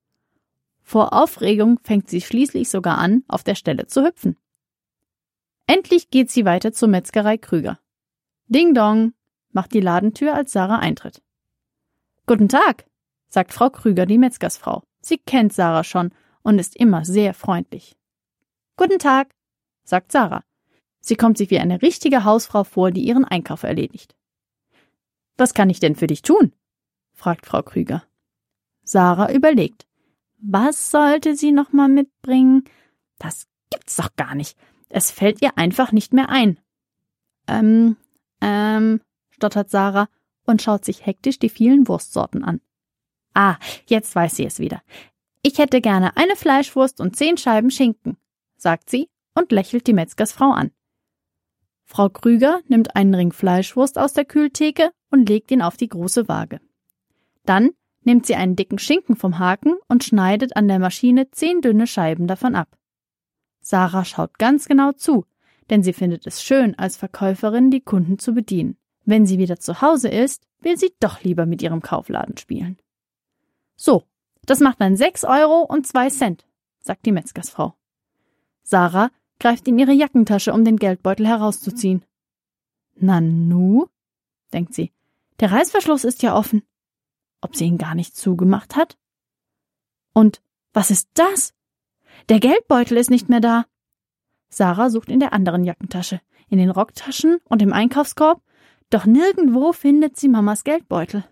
Vor 0.83 1.11
Aufregung 1.13 1.79
fängt 1.83 2.09
sie 2.09 2.21
schließlich 2.21 2.69
sogar 2.69 2.97
an, 2.97 3.23
auf 3.27 3.43
der 3.43 3.55
Stelle 3.55 3.87
zu 3.87 4.05
hüpfen. 4.05 4.37
Endlich 5.65 6.09
geht 6.09 6.29
sie 6.29 6.45
weiter 6.45 6.71
zur 6.71 6.87
Metzgerei 6.87 7.37
Krüger. 7.37 7.79
Ding 8.47 8.73
dong, 8.73 9.13
macht 9.51 9.73
die 9.73 9.81
Ladentür, 9.81 10.33
als 10.33 10.53
Sarah 10.53 10.79
eintritt. 10.79 11.21
Guten 12.25 12.47
Tag, 12.47 12.85
sagt 13.27 13.53
Frau 13.53 13.69
Krüger, 13.69 14.05
die 14.05 14.17
Metzgersfrau. 14.17 14.86
Sie 15.01 15.17
kennt 15.17 15.53
Sarah 15.53 15.83
schon 15.83 16.11
und 16.43 16.59
ist 16.59 16.75
immer 16.75 17.05
sehr 17.05 17.33
freundlich. 17.33 17.97
Guten 18.75 18.99
Tag, 18.99 19.33
sagt 19.83 20.11
Sarah. 20.11 20.43
Sie 20.99 21.15
kommt 21.15 21.37
sich 21.37 21.49
wie 21.49 21.59
eine 21.59 21.81
richtige 21.81 22.23
Hausfrau 22.23 22.63
vor, 22.63 22.91
die 22.91 23.01
ihren 23.05 23.25
Einkauf 23.25 23.63
erledigt. 23.63 24.15
Was 25.37 25.53
kann 25.53 25.69
ich 25.69 25.79
denn 25.79 25.95
für 25.95 26.07
dich 26.07 26.21
tun? 26.21 26.53
fragt 27.13 27.45
Frau 27.45 27.61
Krüger. 27.61 28.03
Sarah 28.83 29.31
überlegt. 29.31 29.87
Was 30.37 30.91
sollte 30.91 31.35
sie 31.35 31.51
noch 31.51 31.73
mal 31.73 31.89
mitbringen? 31.89 32.63
Das 33.19 33.47
gibt's 33.71 33.95
doch 33.95 34.15
gar 34.15 34.35
nicht. 34.35 34.57
Es 34.89 35.11
fällt 35.11 35.41
ihr 35.41 35.57
einfach 35.57 35.91
nicht 35.91 36.13
mehr 36.13 36.29
ein. 36.29 36.59
Ähm, 37.47 37.97
ähm, 38.41 39.01
stottert 39.29 39.69
Sarah 39.69 40.09
und 40.45 40.61
schaut 40.61 40.85
sich 40.85 41.05
hektisch 41.05 41.39
die 41.39 41.49
vielen 41.49 41.87
Wurstsorten 41.87 42.43
an. 42.43 42.61
Ah, 43.39 43.59
jetzt 43.85 44.15
weiß 44.15 44.35
sie 44.35 44.45
es 44.47 44.57
wieder. 44.57 44.81
Ich 45.43 45.59
hätte 45.59 45.79
gerne 45.79 46.17
eine 46.17 46.35
Fleischwurst 46.35 46.99
und 46.99 47.15
zehn 47.15 47.37
Scheiben 47.37 47.69
Schinken, 47.69 48.17
sagt 48.57 48.89
sie 48.89 49.09
und 49.35 49.51
lächelt 49.51 49.85
die 49.85 49.93
Metzgersfrau 49.93 50.53
an. 50.53 50.71
Frau 51.83 52.09
Krüger 52.09 52.61
nimmt 52.67 52.95
einen 52.95 53.13
Ring 53.13 53.31
Fleischwurst 53.31 53.99
aus 53.99 54.13
der 54.13 54.25
Kühltheke 54.25 54.89
und 55.11 55.29
legt 55.29 55.51
ihn 55.51 55.61
auf 55.61 55.77
die 55.77 55.87
große 55.87 56.27
Waage. 56.27 56.59
Dann 57.45 57.69
nimmt 58.01 58.25
sie 58.25 58.33
einen 58.33 58.55
dicken 58.55 58.79
Schinken 58.79 59.15
vom 59.15 59.37
Haken 59.37 59.75
und 59.87 60.03
schneidet 60.03 60.55
an 60.55 60.67
der 60.67 60.79
Maschine 60.79 61.29
zehn 61.29 61.61
dünne 61.61 61.85
Scheiben 61.85 62.25
davon 62.25 62.55
ab. 62.55 62.75
Sarah 63.61 64.03
schaut 64.03 64.39
ganz 64.39 64.67
genau 64.67 64.93
zu, 64.93 65.25
denn 65.69 65.83
sie 65.83 65.93
findet 65.93 66.25
es 66.25 66.41
schön, 66.41 66.73
als 66.79 66.97
Verkäuferin 66.97 67.69
die 67.69 67.81
Kunden 67.81 68.17
zu 68.17 68.33
bedienen. 68.33 68.77
Wenn 69.05 69.27
sie 69.27 69.37
wieder 69.37 69.59
zu 69.59 69.79
Hause 69.83 70.09
ist, 70.09 70.41
will 70.59 70.75
sie 70.75 70.91
doch 70.99 71.21
lieber 71.21 71.45
mit 71.45 71.61
ihrem 71.61 71.83
Kaufladen 71.83 72.37
spielen. 72.37 72.79
So, 73.77 74.03
das 74.45 74.59
macht 74.59 74.81
dann 74.81 74.97
sechs 74.97 75.23
Euro 75.23 75.61
und 75.61 75.87
zwei 75.87 76.09
Cent, 76.09 76.45
sagt 76.79 77.05
die 77.05 77.11
Metzgersfrau. 77.11 77.75
Sarah 78.63 79.11
greift 79.39 79.67
in 79.67 79.77
ihre 79.77 79.93
Jackentasche, 79.93 80.51
um 80.51 80.65
den 80.65 80.77
Geldbeutel 80.77 81.27
herauszuziehen. 81.27 82.03
Nanu, 82.95 83.85
denkt 84.51 84.73
sie, 84.73 84.91
der 85.39 85.51
Reißverschluss 85.51 86.03
ist 86.03 86.23
ja 86.23 86.35
offen. 86.35 86.63
Ob 87.41 87.55
sie 87.55 87.65
ihn 87.65 87.77
gar 87.77 87.93
nicht 87.93 88.17
zugemacht 88.17 88.75
hat? 88.75 88.97
Und 90.13 90.41
was 90.73 90.89
ist 90.89 91.09
das? 91.13 91.53
Der 92.29 92.39
Geldbeutel 92.39 92.97
ist 92.97 93.11
nicht 93.11 93.29
mehr 93.29 93.39
da. 93.39 93.65
Sarah 94.49 94.89
sucht 94.89 95.09
in 95.09 95.19
der 95.19 95.33
anderen 95.33 95.63
Jackentasche, 95.63 96.19
in 96.49 96.57
den 96.57 96.71
Rocktaschen 96.71 97.37
und 97.45 97.61
im 97.61 97.73
Einkaufskorb, 97.73 98.41
doch 98.89 99.05
nirgendwo 99.05 99.73
findet 99.73 100.17
sie 100.17 100.29
Mamas 100.29 100.63
Geldbeutel. 100.63 101.23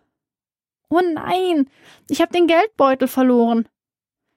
Oh 0.89 1.01
nein, 1.13 1.69
ich 2.09 2.21
habe 2.21 2.31
den 2.31 2.47
Geldbeutel 2.47 3.07
verloren. 3.07 3.67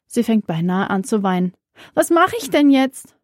Sie 0.07 0.23
fängt 0.23 0.47
beinahe 0.47 0.91
an 0.91 1.05
zu 1.05 1.23
weinen. 1.23 1.55
Was 1.95 2.11
mache 2.11 2.37
ich 2.39 2.51
denn 2.51 2.71
jetzt? 2.71 3.17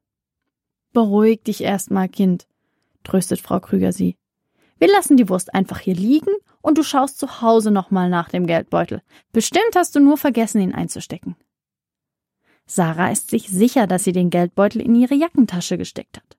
Beruhig 0.93 1.43
dich 1.43 1.63
erst 1.63 1.91
mal, 1.91 2.09
Kind, 2.09 2.47
tröstet 3.03 3.41
Frau 3.41 3.61
Krüger 3.61 3.93
sie. 3.93 4.17
Wir 4.79 4.89
lassen 4.89 5.17
die 5.17 5.29
Wurst 5.29 5.55
einfach 5.55 5.79
hier 5.79 5.95
liegen 5.95 6.33
und 6.61 6.79
du 6.79 6.83
schaust 6.83 7.19
zu 7.19 7.41
Hause 7.41 7.71
nochmal 7.71 8.09
nach 8.09 8.29
dem 8.29 8.47
Geldbeutel. 8.47 9.03
Bestimmt 9.33 9.75
hast 9.77 9.97
du 9.97 10.01
nur 10.01 10.17
vergessen, 10.17 10.61
ihn 10.61 10.75
einzustecken. 10.75 11.37
Sarah 12.67 13.11
ist 13.11 13.31
sich 13.31 13.49
sicher, 13.49 13.87
dass 13.87 14.05
sie 14.05 14.13
den 14.13 14.31
Geldbeutel 14.31 14.81
in 14.81 14.95
ihre 14.95 15.15
Jackentasche 15.15 15.79
gesteckt 15.79 16.17
hat. 16.17 16.37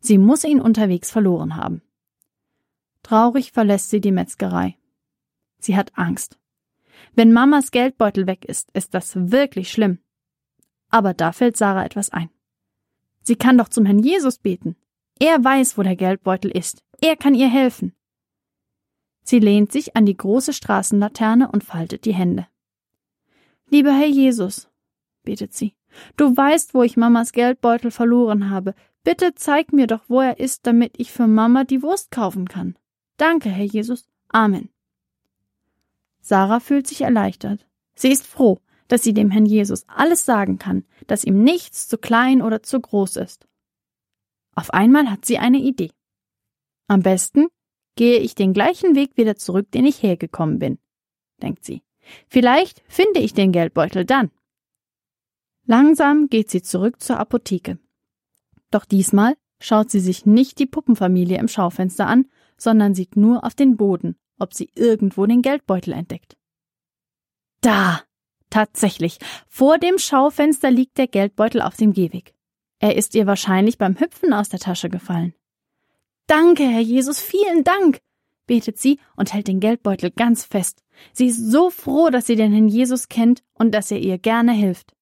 Sie 0.00 0.18
muss 0.18 0.44
ihn 0.44 0.60
unterwegs 0.60 1.10
verloren 1.10 1.56
haben. 1.56 1.82
Traurig 3.02 3.52
verlässt 3.52 3.90
sie 3.90 4.00
die 4.00 4.12
Metzgerei. 4.12 4.76
Sie 5.66 5.76
hat 5.76 5.98
Angst. 5.98 6.38
Wenn 7.16 7.32
Mamas 7.32 7.72
Geldbeutel 7.72 8.28
weg 8.28 8.44
ist, 8.44 8.70
ist 8.70 8.94
das 8.94 9.16
wirklich 9.32 9.72
schlimm. 9.72 9.98
Aber 10.90 11.12
da 11.12 11.32
fällt 11.32 11.56
Sarah 11.56 11.84
etwas 11.84 12.10
ein. 12.10 12.30
Sie 13.22 13.34
kann 13.34 13.58
doch 13.58 13.68
zum 13.68 13.84
Herrn 13.84 13.98
Jesus 13.98 14.38
beten. 14.38 14.76
Er 15.18 15.42
weiß, 15.42 15.76
wo 15.76 15.82
der 15.82 15.96
Geldbeutel 15.96 16.52
ist. 16.52 16.84
Er 17.00 17.16
kann 17.16 17.34
ihr 17.34 17.48
helfen. 17.48 17.96
Sie 19.24 19.40
lehnt 19.40 19.72
sich 19.72 19.96
an 19.96 20.06
die 20.06 20.16
große 20.16 20.52
Straßenlaterne 20.52 21.50
und 21.50 21.64
faltet 21.64 22.04
die 22.04 22.14
Hände. 22.14 22.46
Lieber 23.68 23.92
Herr 23.92 24.06
Jesus, 24.06 24.68
betet 25.24 25.52
sie, 25.52 25.74
du 26.16 26.36
weißt, 26.36 26.74
wo 26.74 26.84
ich 26.84 26.96
Mamas 26.96 27.32
Geldbeutel 27.32 27.90
verloren 27.90 28.50
habe. 28.50 28.76
Bitte 29.02 29.34
zeig 29.34 29.72
mir 29.72 29.88
doch, 29.88 30.04
wo 30.06 30.20
er 30.20 30.38
ist, 30.38 30.64
damit 30.68 30.94
ich 30.98 31.10
für 31.10 31.26
Mama 31.26 31.64
die 31.64 31.82
Wurst 31.82 32.12
kaufen 32.12 32.46
kann. 32.46 32.78
Danke, 33.16 33.48
Herr 33.48 33.64
Jesus. 33.64 34.08
Amen. 34.28 34.68
Sarah 36.26 36.58
fühlt 36.58 36.88
sich 36.88 37.02
erleichtert. 37.02 37.68
Sie 37.94 38.10
ist 38.10 38.26
froh, 38.26 38.58
dass 38.88 39.04
sie 39.04 39.14
dem 39.14 39.30
Herrn 39.30 39.46
Jesus 39.46 39.84
alles 39.86 40.24
sagen 40.24 40.58
kann, 40.58 40.84
dass 41.06 41.22
ihm 41.22 41.44
nichts 41.44 41.86
zu 41.86 41.98
klein 41.98 42.42
oder 42.42 42.64
zu 42.64 42.80
groß 42.80 43.14
ist. 43.14 43.46
Auf 44.56 44.74
einmal 44.74 45.08
hat 45.08 45.24
sie 45.24 45.38
eine 45.38 45.58
Idee. 45.58 45.92
Am 46.88 47.02
besten 47.02 47.46
gehe 47.94 48.18
ich 48.18 48.34
den 48.34 48.52
gleichen 48.52 48.96
Weg 48.96 49.16
wieder 49.16 49.36
zurück, 49.36 49.70
den 49.70 49.86
ich 49.86 50.02
hergekommen 50.02 50.58
bin, 50.58 50.78
denkt 51.42 51.64
sie. 51.64 51.82
Vielleicht 52.26 52.82
finde 52.88 53.20
ich 53.20 53.32
den 53.32 53.52
Geldbeutel 53.52 54.04
dann. 54.04 54.32
Langsam 55.64 56.26
geht 56.28 56.50
sie 56.50 56.62
zurück 56.62 57.00
zur 57.00 57.20
Apotheke. 57.20 57.78
Doch 58.72 58.84
diesmal 58.84 59.36
schaut 59.60 59.92
sie 59.92 60.00
sich 60.00 60.26
nicht 60.26 60.58
die 60.58 60.66
Puppenfamilie 60.66 61.38
im 61.38 61.46
Schaufenster 61.46 62.08
an, 62.08 62.26
sondern 62.58 62.94
sieht 62.94 63.16
nur 63.16 63.44
auf 63.44 63.54
den 63.54 63.76
Boden, 63.76 64.16
ob 64.38 64.54
sie 64.54 64.70
irgendwo 64.74 65.26
den 65.26 65.42
Geldbeutel 65.42 65.92
entdeckt. 65.92 66.36
Da! 67.60 68.02
Tatsächlich, 68.48 69.18
vor 69.48 69.76
dem 69.78 69.98
Schaufenster 69.98 70.70
liegt 70.70 70.98
der 70.98 71.08
Geldbeutel 71.08 71.60
auf 71.60 71.76
dem 71.76 71.92
Gehweg. 71.92 72.32
Er 72.78 72.96
ist 72.96 73.14
ihr 73.14 73.26
wahrscheinlich 73.26 73.76
beim 73.76 73.98
Hüpfen 73.98 74.32
aus 74.32 74.48
der 74.48 74.60
Tasche 74.60 74.88
gefallen. 74.88 75.34
Danke, 76.26 76.64
Herr 76.64 76.80
Jesus, 76.80 77.20
vielen 77.20 77.64
Dank, 77.64 78.00
betet 78.46 78.78
sie 78.78 78.98
und 79.16 79.32
hält 79.32 79.48
den 79.48 79.60
Geldbeutel 79.60 80.10
ganz 80.10 80.44
fest. 80.44 80.82
Sie 81.12 81.26
ist 81.26 81.50
so 81.50 81.70
froh, 81.70 82.10
dass 82.10 82.26
sie 82.26 82.36
den 82.36 82.52
Herrn 82.52 82.68
Jesus 82.68 83.08
kennt 83.08 83.42
und 83.54 83.72
dass 83.72 83.90
er 83.90 83.98
ihr 83.98 84.18
gerne 84.18 84.52
hilft. 84.52 84.94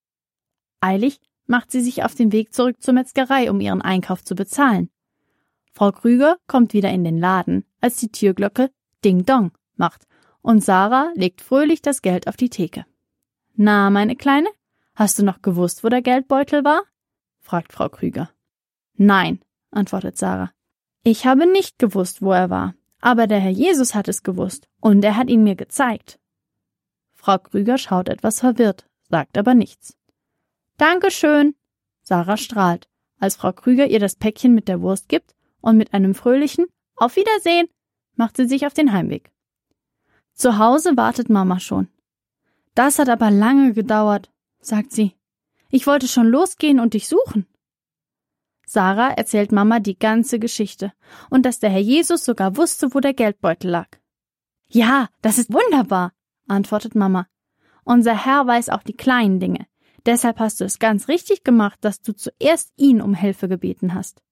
Eilig 0.81 1.21
macht 1.47 1.71
sie 1.71 1.81
sich 1.81 2.03
auf 2.03 2.15
den 2.15 2.33
Weg 2.33 2.53
zurück 2.53 2.83
zur 2.83 2.95
Metzgerei, 2.95 3.51
um 3.51 3.61
ihren 3.61 3.83
Einkauf 3.83 4.25
zu 4.25 4.35
bezahlen. 4.35 4.91
Frau 5.73 5.93
Krüger 5.93 6.39
kommt 6.47 6.73
wieder 6.73 6.91
in 6.91 7.05
den 7.05 7.19
Laden, 7.19 7.65
als 7.81 7.97
die 7.97 8.11
Türglocke 8.11 8.71
Ding 9.05 9.27
Dong 9.27 9.53
macht 9.77 10.07
und 10.41 10.65
Sarah 10.65 11.13
legt 11.15 11.41
fröhlich 11.41 11.83
das 11.83 12.03
Geld 12.03 12.27
auf 12.27 12.37
die 12.37 12.51
Theke. 12.51 12.87
Na, 13.55 13.91
meine 13.91 14.17
Kleine, 14.17 14.49
hast 14.95 15.19
du 15.19 15.25
noch 15.25 15.43
gewusst, 15.43 15.85
wo 15.85 15.89
der 15.89 16.03
Geldbeutel 16.03 16.65
war? 16.65 16.83
fragt 17.41 17.73
Frau 17.73 17.89
Krüger. 17.89 18.31
Nein, 18.97 19.41
antwortet 19.71 20.17
Sarah. 20.17 20.53
Ich 21.03 21.27
habe 21.27 21.47
nicht 21.47 21.79
gewusst, 21.79 22.23
wo 22.23 22.33
er 22.33 22.51
war, 22.51 22.75
aber 23.01 23.27
der 23.27 23.41
Herr 23.41 23.51
Jesus 23.51 23.95
hat 23.95 24.09
es 24.09 24.23
gewusst 24.23 24.69
und 24.81 25.05
er 25.05 25.17
hat 25.17 25.29
ihn 25.29 25.45
mir 25.45 25.57
gezeigt. 25.57 26.19
Frau 27.15 27.39
Krüger 27.39 27.79
schaut 27.79 28.09
etwas 28.09 28.41
verwirrt, 28.41 28.87
sagt 29.11 29.37
aber 29.37 29.55
nichts. 29.55 29.97
Dankeschön. 30.79 31.55
Sarah 32.03 32.37
strahlt, 32.37 32.89
als 33.19 33.37
Frau 33.37 33.53
Krüger 33.53 33.87
ihr 33.87 34.01
das 34.01 34.17
Päckchen 34.17 34.55
mit 34.55 34.69
der 34.69 34.81
Wurst 34.81 35.09
gibt 35.09 35.35
und 35.61 35.77
mit 35.77 35.95
einem 35.95 36.15
fröhlichen 36.15 36.67
Auf 36.97 37.17
Wiedersehen 37.17 37.69
macht 38.17 38.37
sie 38.37 38.47
sich 38.47 38.67
auf 38.67 38.75
den 38.75 38.93
Heimweg. 38.93 39.33
Zu 40.33 40.59
Hause 40.59 40.97
wartet 40.97 41.31
Mama 41.31 41.61
schon. 41.61 41.89
Das 42.75 42.99
hat 42.99 43.09
aber 43.09 43.31
lange 43.31 43.73
gedauert, 43.73 44.33
sagt 44.61 44.93
sie. 44.93 45.15
Ich 45.71 45.87
wollte 45.87 46.09
schon 46.09 46.27
losgehen 46.27 46.81
und 46.81 46.95
dich 46.95 47.09
suchen. 47.09 47.47
Sarah 48.67 49.11
erzählt 49.11 49.53
Mama 49.53 49.79
die 49.79 49.99
ganze 49.99 50.39
Geschichte 50.39 50.93
und 51.31 51.45
dass 51.47 51.61
der 51.61 51.71
Herr 51.71 51.81
Jesus 51.81 52.25
sogar 52.25 52.57
wusste, 52.57 52.95
wo 52.95 53.01
der 53.01 53.15
Geldbeutel 53.15 53.71
lag. 53.71 53.89
Ja, 54.69 55.09
das 55.23 55.39
ist 55.39 55.53
wunderbar, 55.53 56.13
antwortet 56.49 56.95
Mama. 56.95 57.29
Unser 57.85 58.25
Herr 58.25 58.47
weiß 58.47 58.71
auch 58.71 58.83
die 58.83 58.97
kleinen 58.97 59.39
Dinge. 59.39 59.67
Deshalb 60.07 60.39
hast 60.39 60.61
du 60.61 60.65
es 60.65 60.79
ganz 60.79 61.09
richtig 61.09 61.45
gemacht, 61.45 61.79
dass 61.83 62.01
du 62.01 62.15
zuerst 62.15 62.73
ihn 62.77 63.01
um 63.01 63.15
Hilfe 63.15 63.49
gebeten 63.49 63.95
hast. 63.95 64.23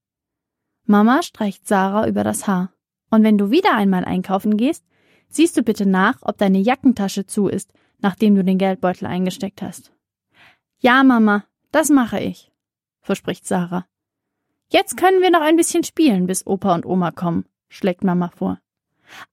Mama 0.84 1.22
streicht 1.22 1.66
Sarah 1.66 2.08
über 2.08 2.24
das 2.24 2.46
Haar. 2.46 2.71
Und 3.12 3.24
wenn 3.24 3.36
du 3.36 3.50
wieder 3.50 3.74
einmal 3.74 4.06
einkaufen 4.06 4.56
gehst, 4.56 4.86
siehst 5.28 5.54
du 5.58 5.62
bitte 5.62 5.84
nach, 5.84 6.16
ob 6.22 6.38
deine 6.38 6.58
Jackentasche 6.58 7.26
zu 7.26 7.46
ist, 7.46 7.70
nachdem 8.00 8.34
du 8.34 8.42
den 8.42 8.56
Geldbeutel 8.56 9.06
eingesteckt 9.06 9.60
hast. 9.60 9.92
Ja, 10.78 11.04
Mama, 11.04 11.44
das 11.72 11.90
mache 11.90 12.20
ich, 12.20 12.50
verspricht 13.02 13.46
Sarah. 13.46 13.86
Jetzt 14.70 14.96
können 14.96 15.20
wir 15.20 15.30
noch 15.30 15.42
ein 15.42 15.56
bisschen 15.56 15.84
spielen, 15.84 16.26
bis 16.26 16.46
Opa 16.46 16.74
und 16.74 16.86
Oma 16.86 17.10
kommen, 17.10 17.44
schlägt 17.68 18.02
Mama 18.02 18.30
vor. 18.34 18.58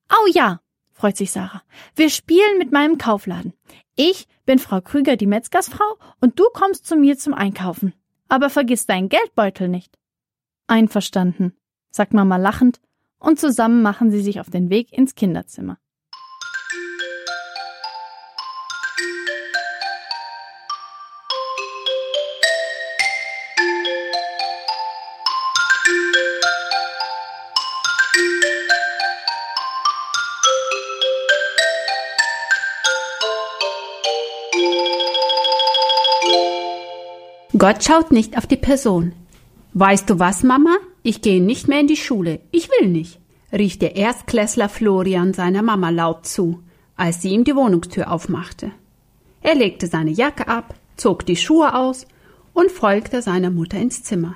Au 0.09 0.27
ja, 0.33 0.59
freut 0.91 1.15
sich 1.15 1.31
Sarah. 1.31 1.63
Wir 1.95 2.09
spielen 2.09 2.57
mit 2.57 2.73
meinem 2.73 2.97
Kaufladen. 2.97 3.53
Ich 3.95 4.27
bin 4.45 4.59
Frau 4.59 4.81
Krüger, 4.81 5.15
die 5.15 5.25
Metzgersfrau, 5.25 5.97
und 6.19 6.37
du 6.37 6.43
kommst 6.53 6.85
zu 6.85 6.97
mir 6.97 7.17
zum 7.17 7.33
Einkaufen. 7.33 7.93
Aber 8.27 8.49
vergiss 8.49 8.87
deinen 8.87 9.07
Geldbeutel 9.07 9.69
nicht. 9.69 9.97
Einverstanden, 10.67 11.55
sagt 11.91 12.13
Mama 12.13 12.35
lachend, 12.35 12.81
und 13.19 13.39
zusammen 13.39 13.81
machen 13.81 14.11
sie 14.11 14.21
sich 14.21 14.39
auf 14.39 14.49
den 14.49 14.69
Weg 14.69 14.91
ins 14.93 15.15
Kinderzimmer. 15.15 15.77
Gott 37.59 37.83
schaut 37.83 38.13
nicht 38.13 38.37
auf 38.37 38.47
die 38.47 38.55
Person. 38.55 39.11
Weißt 39.73 40.09
du 40.09 40.17
was, 40.17 40.43
Mama? 40.43 40.77
Ich 41.09 41.23
gehe 41.23 41.41
nicht 41.41 41.67
mehr 41.67 41.79
in 41.79 41.87
die 41.87 41.97
Schule. 41.97 42.39
Ich 42.51 42.69
will 42.69 42.87
nicht, 42.87 43.19
rief 43.51 43.79
der 43.79 43.95
Erstklässler 43.95 44.69
Florian 44.69 45.33
seiner 45.33 45.63
Mama 45.63 45.89
laut 45.89 46.27
zu, 46.27 46.59
als 46.95 47.23
sie 47.23 47.31
ihm 47.31 47.43
die 47.43 47.55
Wohnungstür 47.55 48.11
aufmachte. 48.11 48.69
Er 49.41 49.55
legte 49.55 49.87
seine 49.87 50.11
Jacke 50.11 50.47
ab, 50.47 50.75
zog 50.97 51.25
die 51.25 51.35
Schuhe 51.35 51.73
aus 51.73 52.05
und 52.53 52.69
folgte 52.69 53.23
seiner 53.23 53.49
Mutter 53.49 53.79
ins 53.79 54.03
Zimmer. 54.03 54.35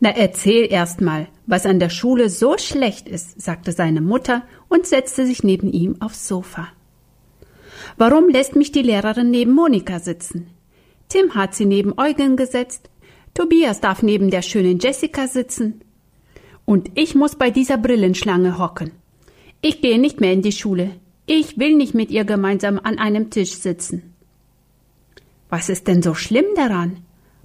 Na, 0.00 0.10
erzähl 0.10 0.66
erst 0.68 1.02
mal, 1.02 1.28
was 1.46 1.66
an 1.66 1.78
der 1.78 1.90
Schule 1.90 2.30
so 2.30 2.58
schlecht 2.58 3.06
ist, 3.08 3.40
sagte 3.40 3.70
seine 3.70 4.00
Mutter 4.00 4.42
und 4.68 4.88
setzte 4.88 5.24
sich 5.24 5.44
neben 5.44 5.72
ihm 5.72 6.02
aufs 6.02 6.26
Sofa. 6.26 6.66
Warum 7.96 8.28
lässt 8.28 8.56
mich 8.56 8.72
die 8.72 8.82
Lehrerin 8.82 9.30
neben 9.30 9.52
Monika 9.52 10.00
sitzen? 10.00 10.48
Tim 11.08 11.36
hat 11.36 11.54
sie 11.54 11.64
neben 11.64 11.96
Eugen 11.96 12.36
gesetzt. 12.36 12.90
Tobias 13.36 13.82
darf 13.82 14.02
neben 14.02 14.30
der 14.30 14.40
schönen 14.40 14.78
Jessica 14.78 15.26
sitzen. 15.26 15.82
Und 16.64 16.90
ich 16.94 17.14
muss 17.14 17.36
bei 17.36 17.50
dieser 17.50 17.76
Brillenschlange 17.76 18.58
hocken. 18.58 18.92
Ich 19.60 19.82
gehe 19.82 20.00
nicht 20.00 20.22
mehr 20.22 20.32
in 20.32 20.40
die 20.40 20.52
Schule. 20.52 20.92
Ich 21.26 21.58
will 21.58 21.74
nicht 21.74 21.92
mit 21.92 22.10
ihr 22.10 22.24
gemeinsam 22.24 22.80
an 22.82 22.98
einem 22.98 23.28
Tisch 23.28 23.52
sitzen. 23.52 24.14
Was 25.50 25.68
ist 25.68 25.86
denn 25.86 26.02
so 26.02 26.14
schlimm 26.14 26.46
daran? 26.56 26.98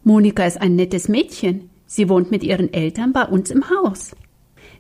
Monika 0.06 0.46
ist 0.46 0.62
ein 0.62 0.78
nettes 0.78 1.10
Mädchen. 1.10 1.70
Sie 1.86 2.08
wohnt 2.08 2.32
mit 2.32 2.44
ihren 2.44 2.74
Eltern 2.74 3.12
bei 3.12 3.26
uns 3.26 3.52
im 3.52 3.70
Haus. 3.70 4.16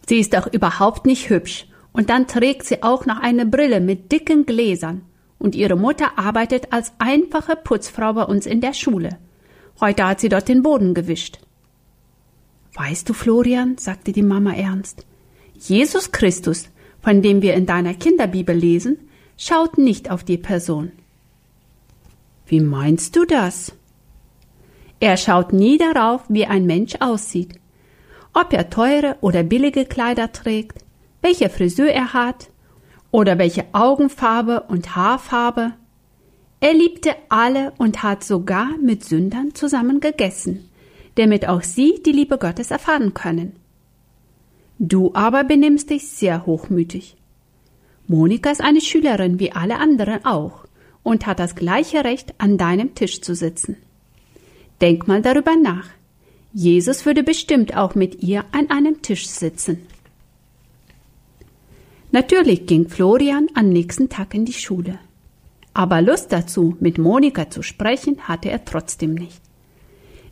Sie 0.07 0.17
ist 0.17 0.33
doch 0.33 0.47
überhaupt 0.47 1.05
nicht 1.05 1.29
hübsch. 1.29 1.67
Und 1.91 2.09
dann 2.09 2.25
trägt 2.25 2.63
sie 2.63 2.83
auch 2.83 3.05
noch 3.05 3.19
eine 3.19 3.45
Brille 3.45 3.81
mit 3.81 4.13
dicken 4.13 4.45
Gläsern 4.45 5.01
und 5.39 5.55
ihre 5.55 5.75
Mutter 5.75 6.17
arbeitet 6.17 6.71
als 6.71 6.93
einfache 6.99 7.57
Putzfrau 7.57 8.13
bei 8.13 8.23
uns 8.23 8.45
in 8.45 8.61
der 8.61 8.73
Schule. 8.73 9.17
Heute 9.79 10.07
hat 10.07 10.19
sie 10.19 10.29
dort 10.29 10.47
den 10.47 10.63
Boden 10.63 10.93
gewischt. 10.93 11.39
Weißt 12.75 13.09
du, 13.09 13.13
Florian, 13.13 13.77
sagte 13.77 14.11
die 14.11 14.21
Mama 14.21 14.53
ernst, 14.53 15.05
Jesus 15.55 16.11
Christus, 16.11 16.69
von 17.01 17.21
dem 17.21 17.41
wir 17.41 17.53
in 17.55 17.65
deiner 17.65 17.93
Kinderbibel 17.93 18.55
lesen, 18.55 18.97
schaut 19.37 19.77
nicht 19.77 20.09
auf 20.09 20.23
die 20.23 20.37
Person. 20.37 20.91
Wie 22.45 22.59
meinst 22.59 23.15
du 23.15 23.25
das? 23.25 23.73
Er 24.99 25.17
schaut 25.17 25.51
nie 25.51 25.77
darauf, 25.77 26.21
wie 26.29 26.45
ein 26.45 26.65
Mensch 26.65 26.95
aussieht, 26.99 27.59
ob 28.33 28.53
er 28.53 28.69
teure 28.69 29.17
oder 29.21 29.43
billige 29.43 29.85
Kleider 29.85 30.31
trägt, 30.31 30.85
welche 31.21 31.49
Frisur 31.49 31.87
er 31.87 32.13
hat, 32.13 32.49
oder 33.09 33.37
welche 33.37 33.65
Augenfarbe 33.73 34.61
und 34.61 34.95
Haarfarbe. 34.95 35.73
Er 36.63 36.75
liebte 36.75 37.15
alle 37.29 37.73
und 37.79 38.03
hat 38.03 38.23
sogar 38.23 38.77
mit 38.77 39.03
Sündern 39.03 39.55
zusammen 39.55 39.99
gegessen, 39.99 40.69
damit 41.15 41.47
auch 41.47 41.63
sie 41.63 42.01
die 42.05 42.11
Liebe 42.11 42.37
Gottes 42.37 42.69
erfahren 42.69 43.15
können. 43.15 43.53
Du 44.77 45.11
aber 45.15 45.43
benimmst 45.43 45.89
dich 45.89 46.07
sehr 46.07 46.45
hochmütig. 46.45 47.17
Monika 48.07 48.51
ist 48.51 48.61
eine 48.61 48.79
Schülerin 48.79 49.39
wie 49.39 49.51
alle 49.51 49.79
anderen 49.79 50.23
auch 50.23 50.65
und 51.01 51.25
hat 51.25 51.39
das 51.39 51.55
gleiche 51.55 52.03
Recht, 52.03 52.35
an 52.37 52.59
deinem 52.59 52.93
Tisch 52.93 53.21
zu 53.21 53.33
sitzen. 53.33 53.77
Denk 54.81 55.07
mal 55.07 55.23
darüber 55.23 55.55
nach. 55.55 55.87
Jesus 56.53 57.07
würde 57.07 57.23
bestimmt 57.23 57.75
auch 57.75 57.95
mit 57.95 58.21
ihr 58.21 58.45
an 58.51 58.69
einem 58.69 59.01
Tisch 59.01 59.27
sitzen. 59.27 59.79
Natürlich 62.11 62.67
ging 62.67 62.87
Florian 62.87 63.47
am 63.55 63.69
nächsten 63.69 64.09
Tag 64.09 64.35
in 64.35 64.45
die 64.45 64.53
Schule. 64.53 64.99
Aber 65.73 66.01
Lust 66.01 66.31
dazu, 66.33 66.75
mit 66.79 66.97
Monika 66.97 67.49
zu 67.49 67.63
sprechen, 67.63 68.27
hatte 68.27 68.49
er 68.49 68.65
trotzdem 68.65 69.13
nicht. 69.13 69.41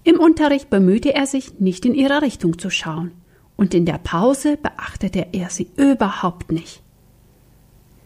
Im 0.04 0.20
Unterricht 0.20 0.70
bemühte 0.70 1.14
er 1.14 1.26
sich, 1.26 1.60
nicht 1.60 1.86
in 1.86 1.94
ihre 1.94 2.22
Richtung 2.22 2.58
zu 2.58 2.70
schauen, 2.70 3.12
und 3.56 3.74
in 3.74 3.86
der 3.86 4.00
Pause 4.00 4.58
beachtete 4.58 5.28
er 5.34 5.50
sie 5.50 5.70
überhaupt 5.76 6.52
nicht. 6.52 6.82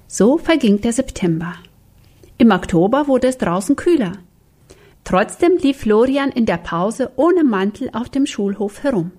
So 0.07 0.37
verging 0.37 0.81
der 0.81 0.93
September. 0.93 1.55
Im 2.37 2.51
Oktober 2.51 3.07
wurde 3.07 3.27
es 3.27 3.37
draußen 3.37 3.75
kühler. 3.75 4.13
Trotzdem 5.03 5.57
lief 5.57 5.77
Florian 5.77 6.31
in 6.31 6.45
der 6.45 6.57
Pause 6.57 7.11
ohne 7.15 7.43
Mantel 7.43 7.89
auf 7.93 8.09
dem 8.09 8.25
Schulhof 8.25 8.83
herum. 8.83 9.11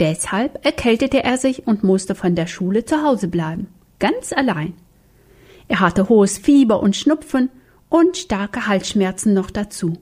Deshalb 0.00 0.64
erkältete 0.64 1.22
er 1.22 1.38
sich 1.38 1.66
und 1.66 1.84
musste 1.84 2.14
von 2.14 2.34
der 2.34 2.46
Schule 2.46 2.84
zu 2.84 3.02
Hause 3.02 3.28
bleiben, 3.28 3.68
ganz 3.98 4.32
allein. 4.32 4.74
Er 5.72 5.80
hatte 5.80 6.10
hohes 6.10 6.36
Fieber 6.36 6.82
und 6.82 6.96
Schnupfen 6.96 7.48
und 7.88 8.18
starke 8.18 8.66
Halsschmerzen 8.66 9.32
noch 9.32 9.48
dazu. 9.48 9.94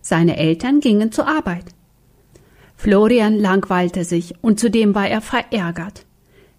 Seine 0.00 0.38
Eltern 0.38 0.80
gingen 0.80 1.12
zur 1.12 1.28
Arbeit. 1.28 1.66
Florian 2.74 3.38
langweilte 3.38 4.04
sich 4.04 4.34
und 4.40 4.58
zudem 4.58 4.94
war 4.94 5.06
er 5.06 5.20
verärgert. 5.20 6.06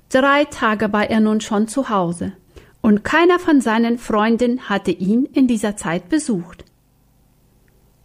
Drei 0.10 0.46
Tage 0.46 0.94
war 0.94 1.10
er 1.10 1.22
nun 1.22 1.42
schon 1.42 1.68
zu 1.68 1.90
Hause 1.90 2.34
und 2.82 3.04
keiner 3.04 3.40
von 3.40 3.62
seinen 3.62 3.98
Freunden 3.98 4.70
hatte 4.70 4.92
ihn 4.92 5.26
in 5.34 5.48
dieser 5.48 5.76
Zeit 5.76 6.10
besucht. 6.10 6.66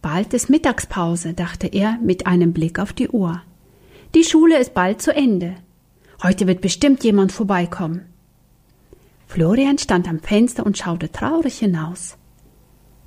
Bald 0.01 0.33
ist 0.33 0.49
Mittagspause, 0.49 1.35
dachte 1.35 1.67
er 1.67 1.99
mit 2.01 2.25
einem 2.25 2.51
Blick 2.51 2.79
auf 2.79 2.93
die 2.93 3.09
Uhr. 3.09 3.43
Die 4.15 4.23
Schule 4.23 4.57
ist 4.57 4.73
bald 4.73 5.03
zu 5.03 5.13
Ende. 5.13 5.57
Heute 6.23 6.47
wird 6.47 6.61
bestimmt 6.61 7.03
jemand 7.03 7.31
vorbeikommen. 7.31 8.07
Florian 9.29 9.77
stand 9.77 10.07
am 10.07 10.19
Fenster 10.19 10.65
und 10.65 10.75
schaute 10.75 11.11
traurig 11.11 11.59
hinaus. 11.59 12.17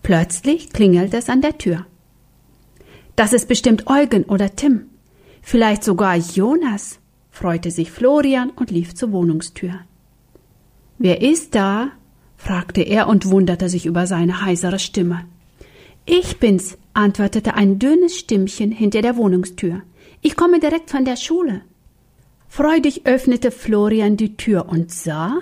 Plötzlich 0.05 0.73
klingelte 0.73 1.17
es 1.17 1.29
an 1.29 1.41
der 1.41 1.59
Tür. 1.59 1.85
Das 3.17 3.33
ist 3.33 3.49
bestimmt 3.49 3.89
Eugen 3.89 4.23
oder 4.23 4.55
Tim. 4.55 4.87
Vielleicht 5.43 5.83
sogar 5.83 6.15
Jonas, 6.15 7.01
freute 7.33 7.73
sich 7.73 7.91
Florian 7.91 8.51
und 8.51 8.71
lief 8.71 8.95
zur 8.95 9.11
Wohnungstür. 9.11 9.81
Wer 10.97 11.23
ist 11.23 11.57
da? 11.57 11.91
fragte 12.37 12.83
er 12.83 13.09
und 13.09 13.29
wunderte 13.29 13.69
sich 13.69 13.85
über 13.85 14.07
seine 14.07 14.43
heisere 14.45 14.79
Stimme. 14.79 15.25
Ich 16.07 16.39
bin's, 16.39 16.79
antwortete 16.95 17.55
ein 17.55 17.81
dünnes 17.81 18.17
Stimmchen 18.17 18.71
hinter 18.71 19.03
der 19.03 19.17
Wohnungstür. 19.17 19.83
Ich 20.21 20.37
komme 20.37 20.61
direkt 20.61 20.89
von 20.89 21.05
der 21.05 21.17
Schule. 21.17 21.63
Freudig 22.47 23.07
öffnete 23.07 23.51
Florian 23.51 24.17
die 24.17 24.37
Tür 24.37 24.69
und 24.69 24.93
sah 24.93 25.41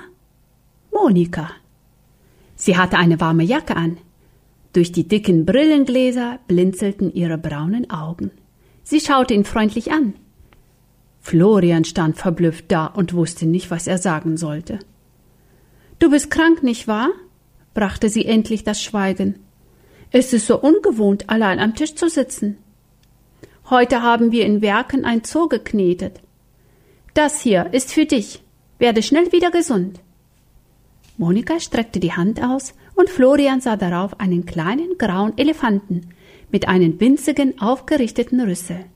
Monika. 1.03 1.51
Sie 2.57 2.77
hatte 2.77 2.99
eine 2.99 3.21
warme 3.21 3.43
Jacke 3.43 3.75
an. 3.75 3.97
Durch 4.75 4.93
die 4.93 5.09
dicken 5.09 5.47
Brillengläser 5.47 6.41
blinzelten 6.47 7.13
ihre 7.15 7.39
braunen 7.39 7.91
Augen. 7.91 8.31
Sie 8.83 9.01
schaute 9.01 9.33
ihn 9.33 9.47
freundlich 9.47 9.93
an. 9.93 10.13
Florian 11.21 11.85
stand 11.85 12.19
verblüfft 12.19 12.67
da 12.69 12.85
und 12.85 13.15
wusste 13.15 13.47
nicht, 13.47 13.71
was 13.71 13.87
er 13.87 13.97
sagen 13.97 14.37
sollte. 14.37 14.79
Du 15.99 16.11
bist 16.11 16.31
krank, 16.31 16.63
nicht 16.63 16.87
wahr? 16.87 17.09
brachte 17.73 18.11
sie 18.11 18.27
endlich 18.27 18.65
das 18.65 18.83
Schweigen. 18.83 19.39
Es 20.11 20.35
ist 20.35 20.47
so 20.47 20.61
ungewohnt, 20.61 21.31
allein 21.31 21.61
am 21.61 21.75
Tisch 21.75 21.95
zu 21.95 22.11
sitzen. 22.11 22.59
Heute 23.71 24.03
haben 24.03 24.33
wir 24.33 24.45
in 24.45 24.61
Werken 24.61 25.07
ein 25.07 25.25
Zoo 25.25 25.49
geknetet. 25.49 26.21
Das 27.15 27.41
hier 27.41 27.73
ist 27.73 27.91
für 27.91 28.05
dich. 28.05 28.43
Werde 28.79 29.03
schnell 29.03 29.33
wieder 29.33 29.51
gesund. 29.51 30.01
Monika 31.21 31.61
streckte 31.61 32.01
die 32.01 32.15
Hand 32.15 32.43
aus 32.43 32.73
und 32.95 33.11
Florian 33.11 33.61
sah 33.61 33.77
darauf 33.77 34.19
einen 34.21 34.47
kleinen 34.47 34.97
grauen 34.97 35.37
Elefanten 35.37 36.09
mit 36.51 36.67
einem 36.67 36.99
winzigen 36.99 37.61
aufgerichteten 37.61 38.41
Rüssel. 38.41 38.87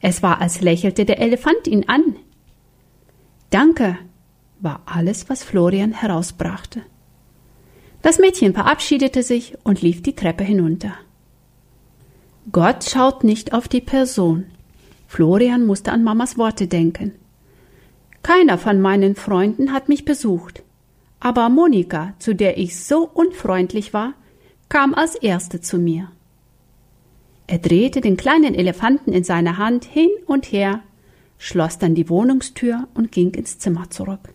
Es 0.00 0.22
war, 0.22 0.40
als 0.40 0.62
lächelte 0.62 1.04
der 1.04 1.20
Elefant 1.20 1.66
ihn 1.66 1.86
an. 1.86 2.16
Danke, 3.50 3.98
war 4.60 4.80
alles, 4.86 5.28
was 5.28 5.44
Florian 5.44 5.92
herausbrachte. 5.92 6.80
Das 8.00 8.18
Mädchen 8.18 8.54
verabschiedete 8.54 9.22
sich 9.22 9.54
und 9.64 9.82
lief 9.82 10.02
die 10.02 10.16
Treppe 10.16 10.44
hinunter. 10.44 10.94
Gott 12.52 12.84
schaut 12.84 13.22
nicht 13.22 13.52
auf 13.52 13.68
die 13.68 13.82
Person. 13.82 14.46
Florian 15.06 15.66
musste 15.66 15.92
an 15.92 16.04
Mamas 16.04 16.38
Worte 16.38 16.68
denken. 16.68 17.12
Keiner 18.22 18.56
von 18.56 18.80
meinen 18.80 19.14
Freunden 19.14 19.74
hat 19.74 19.90
mich 19.90 20.06
besucht. 20.06 20.63
Aber 21.24 21.48
Monika, 21.48 22.12
zu 22.18 22.34
der 22.34 22.58
ich 22.58 22.78
so 22.78 23.08
unfreundlich 23.08 23.94
war, 23.94 24.12
kam 24.68 24.92
als 24.92 25.14
erste 25.14 25.62
zu 25.62 25.78
mir. 25.78 26.12
Er 27.46 27.56
drehte 27.56 28.02
den 28.02 28.18
kleinen 28.18 28.54
Elefanten 28.54 29.10
in 29.10 29.24
seiner 29.24 29.56
Hand 29.56 29.86
hin 29.86 30.10
und 30.26 30.52
her, 30.52 30.82
schloss 31.38 31.78
dann 31.78 31.94
die 31.94 32.10
Wohnungstür 32.10 32.88
und 32.92 33.10
ging 33.10 33.32
ins 33.32 33.58
Zimmer 33.58 33.88
zurück. 33.88 34.34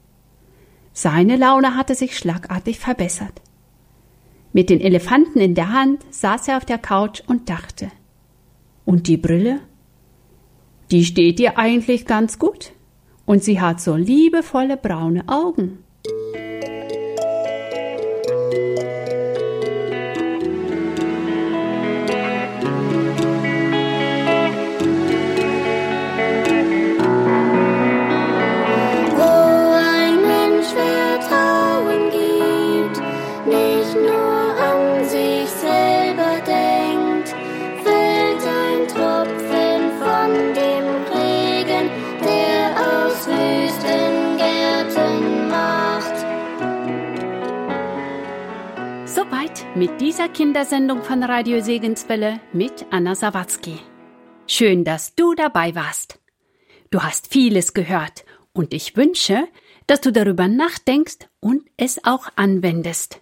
Seine 0.91 1.35
Laune 1.35 1.75
hatte 1.75 1.93
sich 1.93 2.17
schlagartig 2.17 2.79
verbessert. 2.79 3.39
Mit 4.51 4.71
den 4.71 4.81
Elefanten 4.81 5.39
in 5.39 5.53
der 5.53 5.71
Hand 5.71 6.03
saß 6.09 6.47
er 6.47 6.57
auf 6.57 6.65
der 6.65 6.79
Couch 6.79 7.21
und 7.27 7.51
dachte. 7.51 7.91
Und 8.83 9.07
die 9.07 9.17
Brille? 9.17 9.59
Die 10.89 11.05
steht 11.05 11.37
dir 11.37 11.59
eigentlich 11.59 12.07
ganz 12.07 12.39
gut. 12.39 12.71
Und 13.27 13.43
sie 13.43 13.61
hat 13.61 13.79
so 13.79 13.95
liebevolle 13.95 14.75
braune 14.75 15.25
Augen. 15.27 15.83
Mit 49.75 50.01
dieser 50.01 50.29
Kindersendung 50.29 51.03
von 51.03 51.23
Radio 51.23 51.61
Segenswelle 51.61 52.39
mit 52.53 52.85
Anna 52.89 53.13
Sawatzki. 53.13 53.75
Schön, 54.47 54.83
dass 54.83 55.15
du 55.15 55.35
dabei 55.35 55.75
warst. 55.75 56.19
Du 56.89 57.03
hast 57.03 57.31
vieles 57.31 57.73
gehört 57.73 58.25
und 58.51 58.73
ich 58.73 58.97
wünsche, 58.97 59.47
dass 59.85 60.01
du 60.01 60.11
darüber 60.11 60.47
nachdenkst 60.47 61.27
und 61.39 61.63
es 61.77 62.03
auch 62.03 62.29
anwendest. 62.35 63.19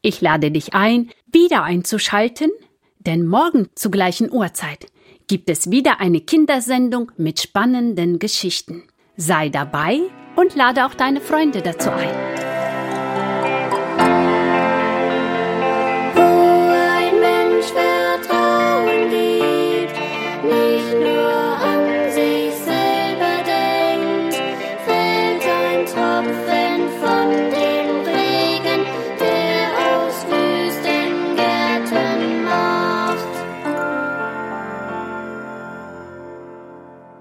Ich 0.00 0.20
lade 0.20 0.50
dich 0.50 0.74
ein, 0.74 1.10
wieder 1.26 1.62
einzuschalten, 1.62 2.50
denn 2.98 3.26
morgen 3.26 3.68
zur 3.74 3.90
gleichen 3.90 4.32
Uhrzeit 4.32 4.86
gibt 5.28 5.50
es 5.50 5.70
wieder 5.70 6.00
eine 6.00 6.20
Kindersendung 6.20 7.12
mit 7.16 7.40
spannenden 7.40 8.18
Geschichten. 8.18 8.84
Sei 9.16 9.50
dabei 9.50 10.00
und 10.36 10.54
lade 10.54 10.86
auch 10.86 10.94
deine 10.94 11.20
Freunde 11.20 11.60
dazu 11.60 11.90
ein. 11.90 12.51